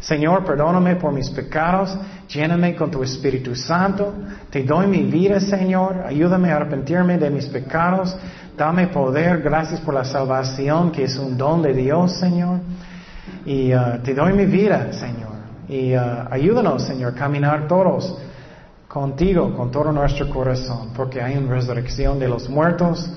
Señor, 0.00 0.44
perdóname 0.44 0.96
por 0.96 1.12
mis 1.12 1.28
pecados, 1.28 1.96
lléname 2.28 2.74
con 2.74 2.90
tu 2.90 3.02
Espíritu 3.02 3.54
Santo, 3.54 4.14
te 4.48 4.62
doy 4.62 4.86
mi 4.86 5.02
vida, 5.02 5.40
Señor, 5.40 6.04
ayúdame 6.06 6.50
a 6.50 6.56
arrepentirme 6.56 7.18
de 7.18 7.28
mis 7.28 7.46
pecados, 7.46 8.16
dame 8.56 8.86
poder, 8.88 9.42
gracias 9.42 9.80
por 9.80 9.92
la 9.92 10.04
salvación 10.04 10.90
que 10.90 11.04
es 11.04 11.18
un 11.18 11.36
don 11.36 11.60
de 11.60 11.74
Dios, 11.74 12.18
Señor, 12.18 12.60
y 13.44 13.74
uh, 13.74 13.98
te 14.02 14.14
doy 14.14 14.32
mi 14.32 14.46
vida, 14.46 14.90
Señor, 14.94 15.32
y 15.68 15.94
uh, 15.94 16.00
ayúdanos, 16.30 16.82
Señor, 16.82 17.12
a 17.12 17.14
caminar 17.14 17.68
todos 17.68 18.16
contigo, 18.88 19.54
con 19.54 19.70
todo 19.70 19.92
nuestro 19.92 20.30
corazón, 20.30 20.92
porque 20.96 21.20
hay 21.20 21.36
una 21.36 21.54
resurrección 21.54 22.18
de 22.18 22.26
los 22.26 22.48
muertos, 22.48 23.12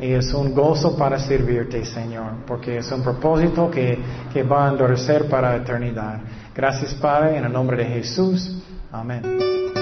y 0.00 0.12
es 0.12 0.32
un 0.32 0.54
gozo 0.54 0.96
para 0.96 1.18
servirte, 1.18 1.84
Señor, 1.84 2.32
porque 2.46 2.78
es 2.78 2.90
un 2.92 3.02
propósito 3.02 3.70
que, 3.70 3.98
que 4.32 4.42
va 4.42 4.68
a 4.68 4.70
endurecer 4.70 5.28
para 5.28 5.50
la 5.50 5.56
eternidad. 5.56 6.20
Gracias, 6.54 6.94
Padre, 6.94 7.38
en 7.38 7.44
el 7.44 7.52
nombre 7.52 7.78
de 7.78 7.84
Jesús. 7.86 8.62
Amén. 8.92 9.77